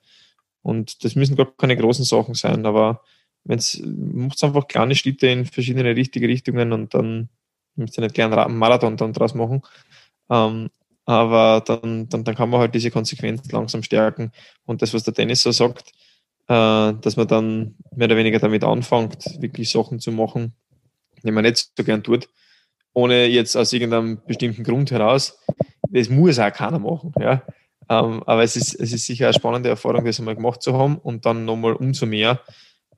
[0.68, 3.02] Und das müssen gar keine großen Sachen sein, aber
[3.46, 7.30] wenn es macht einfach kleine Schritte in verschiedene richtige Richtungen und dann
[7.76, 9.62] müsst ihr nicht gerne einen Marathon dann draus machen.
[10.30, 10.70] Ähm,
[11.06, 14.34] aber dann, dann, dann kann man halt diese Konsequenz langsam stärken.
[14.66, 15.94] Und das, was der Dennis so sagt,
[16.50, 20.54] äh, dass man dann mehr oder weniger damit anfängt, wirklich Sachen zu machen,
[21.24, 22.28] die man nicht so gern tut,
[22.92, 25.40] ohne jetzt aus irgendeinem bestimmten Grund heraus.
[25.90, 27.14] Das muss auch keiner machen.
[27.22, 27.42] Ja.
[27.90, 30.98] Ähm, aber es ist, es ist sicher eine spannende Erfahrung, das einmal gemacht zu haben
[30.98, 32.42] und dann nochmal umso mehr,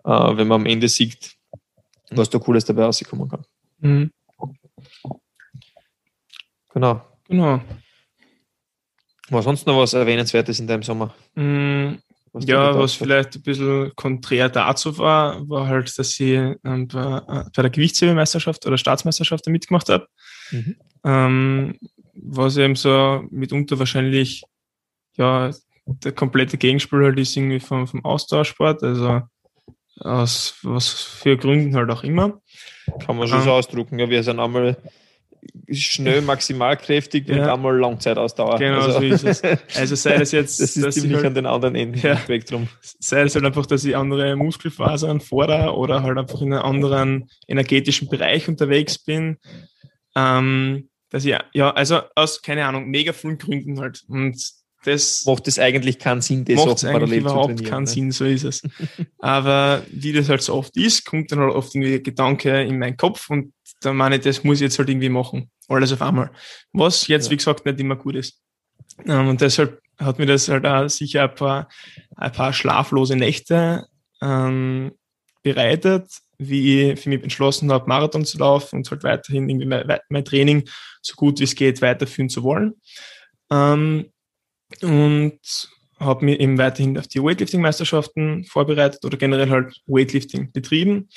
[0.03, 1.35] äh, wenn man am Ende sieht,
[2.09, 3.45] was da Cooles dabei rauskommen kann.
[3.79, 4.11] Mhm.
[6.73, 7.01] Genau.
[7.27, 7.61] Genau.
[9.29, 11.13] War sonst noch was Erwähnenswertes in deinem Sommer?
[11.35, 11.99] Mhm.
[12.31, 17.17] Was ja, was vielleicht ein bisschen konträr dazu war, war halt, dass ich ähm, bei,
[17.27, 20.07] äh, bei, der Gewichtshebemeisterschaft oder Staatsmeisterschaft mitgemacht habe.
[20.51, 20.75] Mhm.
[21.03, 21.79] Ähm,
[22.13, 24.43] was eben so mitunter wahrscheinlich
[25.19, 25.51] ja
[25.85, 29.21] der komplette Gegenspiel halt ist irgendwie vom, vom Austauschsport, also
[29.99, 32.41] aus was für Gründen halt auch immer.
[33.05, 33.99] Kann man schon ähm, so ausdrucken.
[33.99, 34.77] Ja, wir sind einmal
[35.71, 37.35] schnell maximalkräftig ja.
[37.35, 38.59] und einmal Langzeitausdauer.
[38.59, 39.41] Genau, also, so ist es.
[39.75, 42.67] Also sei es jetzt, das ist ziemlich halt, an den anderen Enden ja, Spektrum.
[42.81, 47.29] Sei es halt einfach, dass ich andere Muskelfasern fordere oder halt einfach in einem anderen
[47.47, 49.37] energetischen Bereich unterwegs bin.
[50.15, 54.03] Ähm, dass ich, ja, also aus, keine Ahnung, mega vielen Gründen halt.
[54.07, 57.87] Und das macht es eigentlich keinen Sinn, das macht parallel überhaupt keinen ne?
[57.87, 58.61] Sinn, so ist es.
[59.19, 62.79] Aber wie das halt so oft ist, kommt dann halt oft irgendwie der Gedanke in
[62.79, 65.49] meinen Kopf und dann meine ich, das muss ich jetzt halt irgendwie machen.
[65.67, 66.31] Alles auf einmal.
[66.73, 67.31] Was jetzt, ja.
[67.31, 68.41] wie gesagt, nicht immer gut ist.
[69.05, 71.69] Ähm, und deshalb hat mir das halt auch sicher ein paar,
[72.15, 73.87] ein paar schlaflose Nächte
[74.21, 74.91] ähm,
[75.43, 79.99] bereitet, wie ich für mich entschlossen habe, Marathon zu laufen und halt weiterhin irgendwie mein,
[80.09, 80.67] mein Training
[81.01, 82.75] so gut wie es geht weiterführen zu wollen.
[83.51, 84.11] Ähm,
[84.81, 85.39] und
[85.99, 91.09] habe mich eben weiterhin auf die Weightlifting-Meisterschaften vorbereitet oder generell halt Weightlifting betrieben.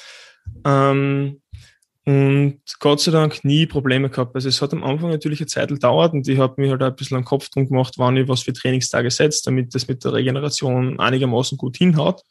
[0.64, 1.40] Ähm,
[2.05, 4.34] und Gott sei Dank nie Probleme gehabt.
[4.34, 6.96] Also es hat am Anfang natürlich eine Zeit gedauert und ich habe mir halt ein
[6.96, 10.14] bisschen einen Kopf drum gemacht, wann ich was für Trainingstage setze, damit das mit der
[10.14, 12.22] Regeneration einigermaßen gut hinhaut.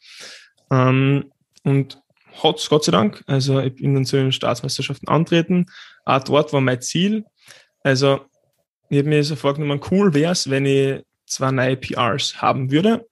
[0.70, 1.32] Ähm,
[1.64, 2.02] und
[2.42, 3.22] hat es Gott sei Dank.
[3.26, 5.66] Also ich bin dann zu den Staatsmeisterschaften antreten.
[6.04, 7.24] Auch dort war mein Ziel.
[7.82, 8.20] Also
[8.90, 13.06] ich habe mir so vorgenommen, cool wäre es, wenn ich zwar neue PRs haben würde,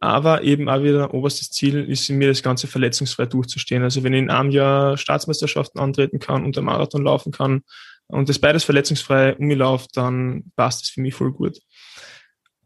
[0.00, 3.82] aber eben auch wieder oberstes Ziel ist mir das Ganze verletzungsfrei durchzustehen.
[3.82, 7.62] Also wenn ich in einem Jahr Staatsmeisterschaften antreten kann und der Marathon laufen kann
[8.08, 11.58] und das beides verletzungsfrei umgelaufen, dann passt es für mich voll gut.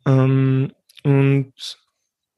[0.06, 0.72] Ähm,
[1.04, 1.52] und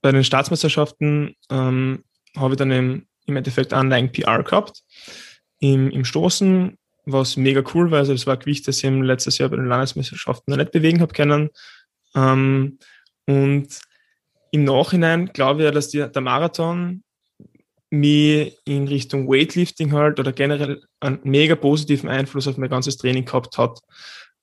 [0.02, 2.04] bei den Staatsmeisterschaften ähm,
[2.36, 4.82] habe ich dann im, im Endeffekt einen Line PR gehabt
[5.60, 7.98] im, im Stoßen, was mega cool war.
[8.00, 10.72] Also das war ein Gewicht, das ich im letztes Jahr bei den Landesmeisterschaften noch nicht
[10.72, 11.50] bewegen habe können.
[12.14, 12.78] Ähm,
[13.26, 13.80] und
[14.50, 17.02] im Nachhinein glaube ich ja, dass die, der Marathon
[17.90, 23.24] mir in Richtung Weightlifting halt oder generell einen mega positiven Einfluss auf mein ganzes Training
[23.24, 23.80] gehabt hat.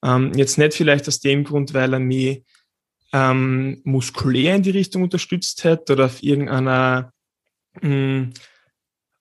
[0.04, 2.44] Ähm, jetzt nicht vielleicht aus dem Grund, weil er mich
[3.14, 7.14] ähm, muskulär in die Richtung unterstützt hätte oder auf irgendeiner,
[7.82, 8.34] mh, hm,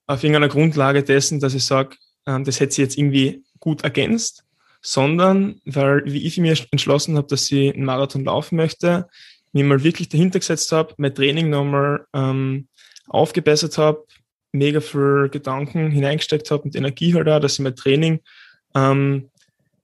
[0.09, 4.44] auf irgendeiner Grundlage dessen, dass ich sage, ähm, das hätte sie jetzt irgendwie gut ergänzt,
[4.81, 9.09] sondern weil, wie ich mir entschlossen habe, dass ich einen Marathon laufen möchte,
[9.53, 12.68] mir mal wirklich dahinter gesetzt habe, mein Training nochmal ähm,
[13.09, 14.05] aufgebessert habe,
[14.53, 18.20] mega viel Gedanken hineingesteckt habe und Energie halt auch, dass ich mein Training
[18.74, 19.31] ähm,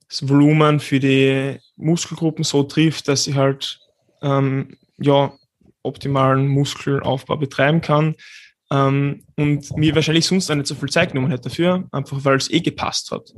[0.07, 3.79] das Volumen für die Muskelgruppen so trifft, dass ich halt
[4.21, 5.33] ähm, ja
[5.81, 8.15] optimalen Muskelaufbau betreiben kann,
[8.73, 12.37] ähm, und mir wahrscheinlich sonst auch nicht so viel Zeit genommen hätte dafür, einfach weil
[12.37, 13.31] es eh gepasst hat.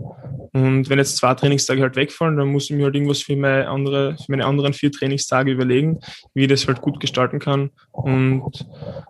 [0.54, 3.68] Und wenn jetzt zwei Trainingstage halt wegfallen, dann muss ich mir halt irgendwas für meine,
[3.68, 6.00] andere, für meine anderen vier Trainingstage überlegen,
[6.34, 7.72] wie ich das halt gut gestalten kann.
[7.92, 8.66] Und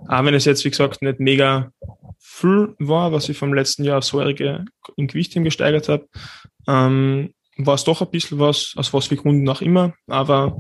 [0.07, 1.69] auch wenn es jetzt, wie gesagt, nicht mega
[2.17, 4.65] viel war, was ich vom letzten Jahr aufs vorherige
[4.95, 6.07] im Gewicht hin gesteigert habe,
[6.67, 10.57] ähm, war es doch ein bisschen was, aus was für Gründen auch immer, aber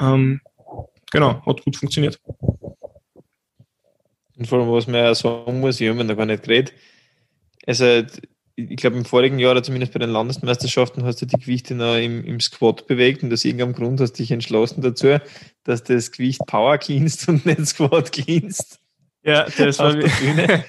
[0.00, 0.40] ähm,
[1.12, 2.18] genau, hat gut funktioniert.
[4.42, 6.74] Und vor allem, was man ja sagen muss, ich habe noch gar nicht geredet.
[7.64, 8.02] Also,
[8.56, 11.94] ich glaube, im vorigen Jahr oder zumindest bei den Landesmeisterschaften hast du die Gewichte noch
[11.94, 13.22] im, im Squat bewegt.
[13.22, 15.18] Und aus irgendeinem Grund hast du dich entschlossen dazu,
[15.62, 18.80] dass das Gewicht Power cleanst und nicht Squat cleanst.
[19.22, 19.94] Ja, das war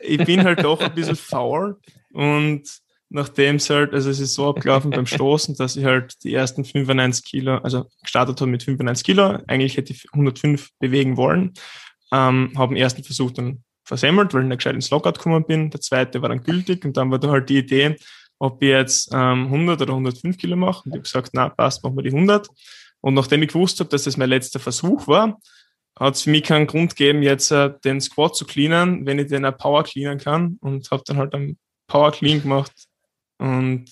[0.00, 1.78] Ich bin halt doch ein bisschen faul.
[2.14, 2.62] Und
[3.10, 6.64] nachdem es halt, also es ist so abgelaufen beim Stoßen, dass ich halt die ersten
[6.64, 11.52] 95 Kilo, also gestartet habe mit 95 Kilo, eigentlich hätte ich 105 bewegen wollen
[12.14, 15.70] ähm, habe den ersten Versuch dann versemmelt, weil ich nicht gescheit ins Lockout gekommen bin.
[15.70, 17.96] Der zweite war dann gültig und dann war da halt die Idee,
[18.38, 20.84] ob ich jetzt ähm, 100 oder 105 Kilo mache.
[20.84, 22.48] Und ich habe gesagt, na passt, machen wir die 100.
[23.00, 25.38] Und nachdem ich gewusst habe, dass das mein letzter Versuch war,
[25.98, 29.28] hat es für mich keinen Grund gegeben, jetzt äh, den Squat zu cleanen, wenn ich
[29.28, 30.56] den auch Power cleanen kann.
[30.60, 32.72] Und habe dann halt einen Power Clean gemacht.
[33.38, 33.86] Und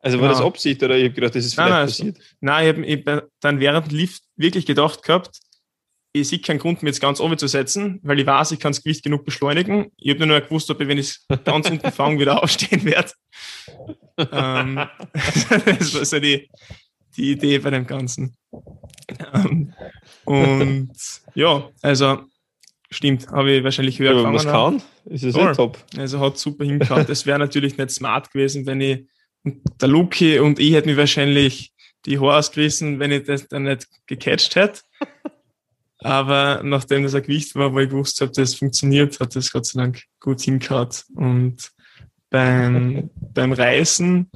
[0.00, 0.38] also war genau.
[0.38, 2.18] das Absicht oder ich habe gedacht, das ist vielleicht nein, nein, passiert?
[2.40, 5.40] Nein, ich habe hab dann während Lift wirklich gedacht gehabt,
[6.12, 8.72] ich sehe keinen Grund, mir jetzt ganz oben zu setzen, weil ich weiß, ich kann
[8.72, 9.92] das Gewicht genug beschleunigen.
[9.96, 13.12] Ich habe nur gewusst, ob ich, wenn ich ganz unten fange, wieder aufstehen werde.
[14.16, 14.80] ähm,
[15.78, 16.48] das war so die,
[17.16, 18.36] die Idee bei dem Ganzen.
[19.34, 19.72] Ähm,
[20.24, 20.92] und
[21.34, 22.20] ja, also
[22.90, 24.50] stimmt, habe ich wahrscheinlich höher ja, gefangen.
[24.50, 24.82] Kann?
[25.06, 25.78] Ist es eh top.
[25.96, 27.06] Also hat super hingehauen.
[27.06, 29.06] Das wäre natürlich nicht smart gewesen, wenn ich,
[29.44, 31.72] der Luki und ich hätten mir wahrscheinlich
[32.06, 34.80] die Haare ausgerissen, wenn ich das dann nicht gecatcht hätte.
[36.00, 39.66] Aber nachdem das ein Gewicht war, wo ich gewusst habe, das funktioniert, hat das Gott
[39.66, 40.88] sei Dank gut hingehauen.
[41.14, 41.72] Und
[42.30, 44.30] beim, beim Reisen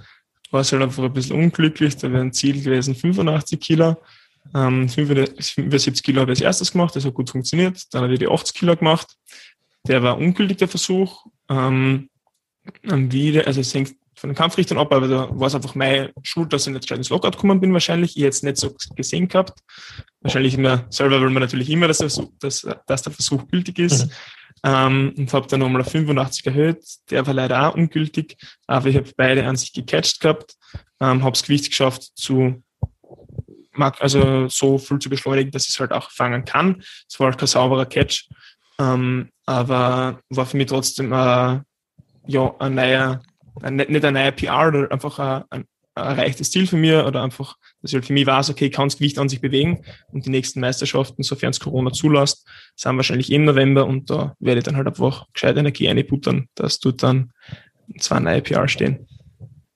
[0.50, 1.96] war es halt einfach ein bisschen unglücklich.
[1.96, 3.96] Da wäre ein Ziel gewesen 85 Kilo.
[4.54, 7.82] Ähm, 75 Kilo habe ich als erstes gemacht, das hat gut funktioniert.
[7.92, 9.16] Dann habe ich die 80 Kilo gemacht.
[9.86, 11.26] Der war ungültig, der Versuch.
[11.48, 12.08] Ähm,
[12.82, 16.52] wieder, also es hängt von den Kampfrichtern ab, aber da war es einfach meine Schuld,
[16.52, 18.16] dass ich nicht ins Lockout gekommen bin wahrscheinlich.
[18.16, 19.58] Ich hätte es nicht so gesehen gehabt.
[20.20, 23.80] Wahrscheinlich immer, selber will man natürlich immer, dass der Versuch, dass, dass der Versuch gültig
[23.80, 24.06] ist.
[24.06, 24.12] Mhm.
[24.62, 26.84] Ähm, und habe dann nochmal auf 85 erhöht.
[27.10, 28.36] Der war leider auch ungültig,
[28.68, 30.54] aber ich habe beide an sich gecatcht gehabt.
[31.00, 32.62] Ähm, habe das Gewicht geschafft zu
[33.76, 36.80] also so viel zu beschleunigen, dass ich es halt auch fangen kann.
[37.08, 38.28] Es war halt kein sauberer Catch,
[38.78, 41.58] ähm, aber war für mich trotzdem äh,
[42.28, 43.20] ja, ein neuer
[43.60, 47.92] nicht ein neuer PR oder einfach ein, ein, erreichtes Ziel für mich oder einfach, dass
[47.92, 50.60] halt für mich weiß, okay, ich kann das Gewicht an sich bewegen und die nächsten
[50.60, 54.86] Meisterschaften, sofern es Corona zulässt, sind wahrscheinlich im November und da werde ich dann halt
[54.86, 57.32] einfach gescheit Energie einputtern, dass dort dann
[57.98, 59.06] zwei neue PR stehen.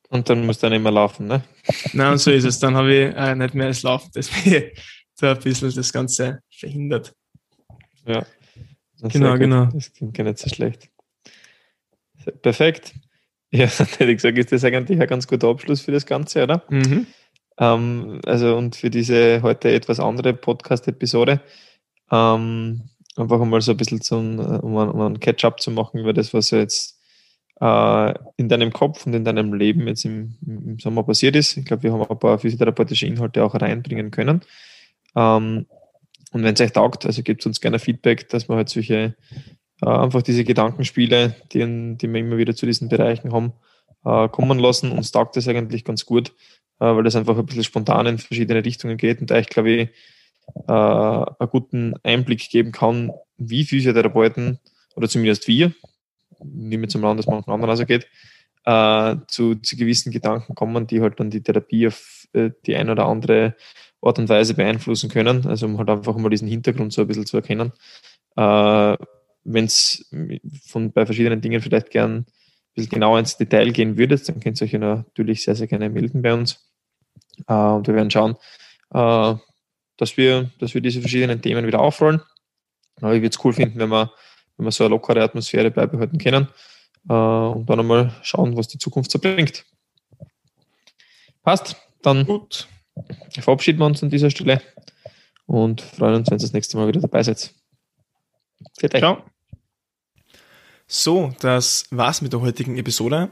[0.08, 1.42] Und dann muss dann immer laufen, ne?
[1.92, 2.58] Nein, und so ist es.
[2.60, 4.70] Dann habe ich äh, nicht mehr das Laufen, das mir
[5.18, 7.12] da ein bisschen das Ganze verhindert.
[8.06, 8.24] Ja.
[9.02, 9.66] Genau, genau.
[9.66, 10.88] Das klingt gar nicht so schlecht.
[12.40, 12.94] Perfekt.
[13.50, 13.66] Ja,
[13.98, 16.64] hätte ich gesagt, ist das eigentlich ein ganz guter Abschluss für das Ganze, oder?
[16.68, 17.06] Mhm.
[17.58, 21.40] Ähm, also und für diese heute etwas andere Podcast-Episode.
[22.10, 22.82] Ähm,
[23.16, 26.50] einfach mal so ein bisschen zum, um, um einen Catch-up zu machen über das, was
[26.50, 27.00] jetzt
[27.60, 31.56] äh, in deinem Kopf und in deinem Leben jetzt im, im Sommer passiert ist.
[31.56, 34.42] Ich glaube, wir haben ein paar physiotherapeutische Inhalte auch reinbringen können.
[35.14, 35.66] Ähm,
[36.32, 39.16] und wenn es euch taugt, also gebt uns gerne Feedback, dass wir halt solche
[39.82, 43.52] äh, einfach diese Gedankenspiele, die, die wir immer wieder zu diesen Bereichen haben,
[44.04, 44.92] äh, kommen lassen.
[44.92, 46.30] Uns taugt das eigentlich ganz gut,
[46.80, 49.88] äh, weil das einfach ein bisschen spontan in verschiedene Richtungen geht und euch, glaube ich,
[50.68, 54.58] äh, einen guten Einblick geben kann, wie Physiotherapeuten
[54.94, 55.72] oder zumindest wir,
[56.42, 58.06] nicht mehr zum Land, dass manchen anderen also geht,
[58.64, 62.92] äh, zu, zu gewissen Gedanken kommen, die halt dann die Therapie auf äh, die eine
[62.92, 63.56] oder andere
[64.02, 65.46] Art und Weise beeinflussen können.
[65.46, 67.72] Also um halt einfach mal diesen Hintergrund so ein bisschen zu erkennen.
[68.36, 68.96] Äh,
[69.46, 72.26] wenn es bei verschiedenen Dingen vielleicht gern ein
[72.74, 75.88] bisschen genauer ins Detail gehen würdet, dann könnt ihr euch ja natürlich sehr, sehr gerne
[75.88, 76.72] melden bei uns.
[77.46, 78.36] Äh, und wir werden schauen,
[78.90, 79.34] äh,
[79.96, 82.20] dass, wir, dass wir diese verschiedenen Themen wieder aufrollen.
[83.00, 84.12] Aber ich würde es cool finden, wenn wir,
[84.56, 86.48] wenn wir so eine lockere Atmosphäre beibehalten können
[87.08, 89.64] äh, und dann einmal schauen, was die Zukunft so bringt.
[91.42, 92.66] Passt, dann Gut.
[93.38, 94.60] verabschieden wir uns an dieser Stelle
[95.46, 97.54] und freuen uns, wenn ihr das nächste Mal wieder dabei seid.
[98.98, 99.22] Ciao.
[100.88, 103.28] So, das war's mit der heutigen Episode.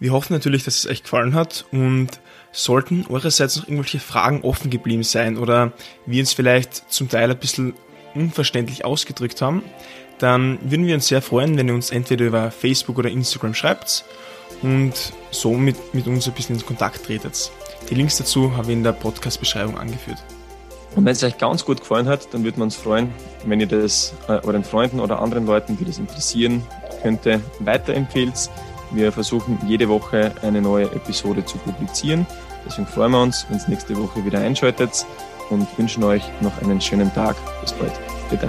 [0.00, 2.08] Wir hoffen natürlich, dass es euch gefallen hat und
[2.52, 5.72] sollten eurerseits noch irgendwelche Fragen offen geblieben sein oder
[6.04, 7.72] wir uns vielleicht zum Teil ein bisschen
[8.14, 9.62] unverständlich ausgedrückt haben,
[10.18, 14.04] dann würden wir uns sehr freuen, wenn ihr uns entweder über Facebook oder Instagram schreibt
[14.60, 14.92] und
[15.30, 17.50] somit mit uns ein bisschen in Kontakt tretet.
[17.88, 20.22] Die Links dazu habe ich in der Podcast-Beschreibung angeführt.
[20.96, 23.14] Und wenn es euch ganz gut gefallen hat, dann würden wir uns freuen,
[23.46, 26.62] wenn ihr das äh, euren Freunden oder anderen Leuten, die das interessieren,
[27.02, 28.50] könnte, weiterempfehlt.
[28.90, 32.26] Wir versuchen jede Woche eine neue Episode zu publizieren.
[32.66, 35.06] Deswegen freuen wir uns, wenn ihr nächste Woche wieder einschaltet
[35.50, 37.36] und wünschen euch noch einen schönen Tag.
[37.62, 37.92] Bis bald.
[38.30, 38.48] Bitte.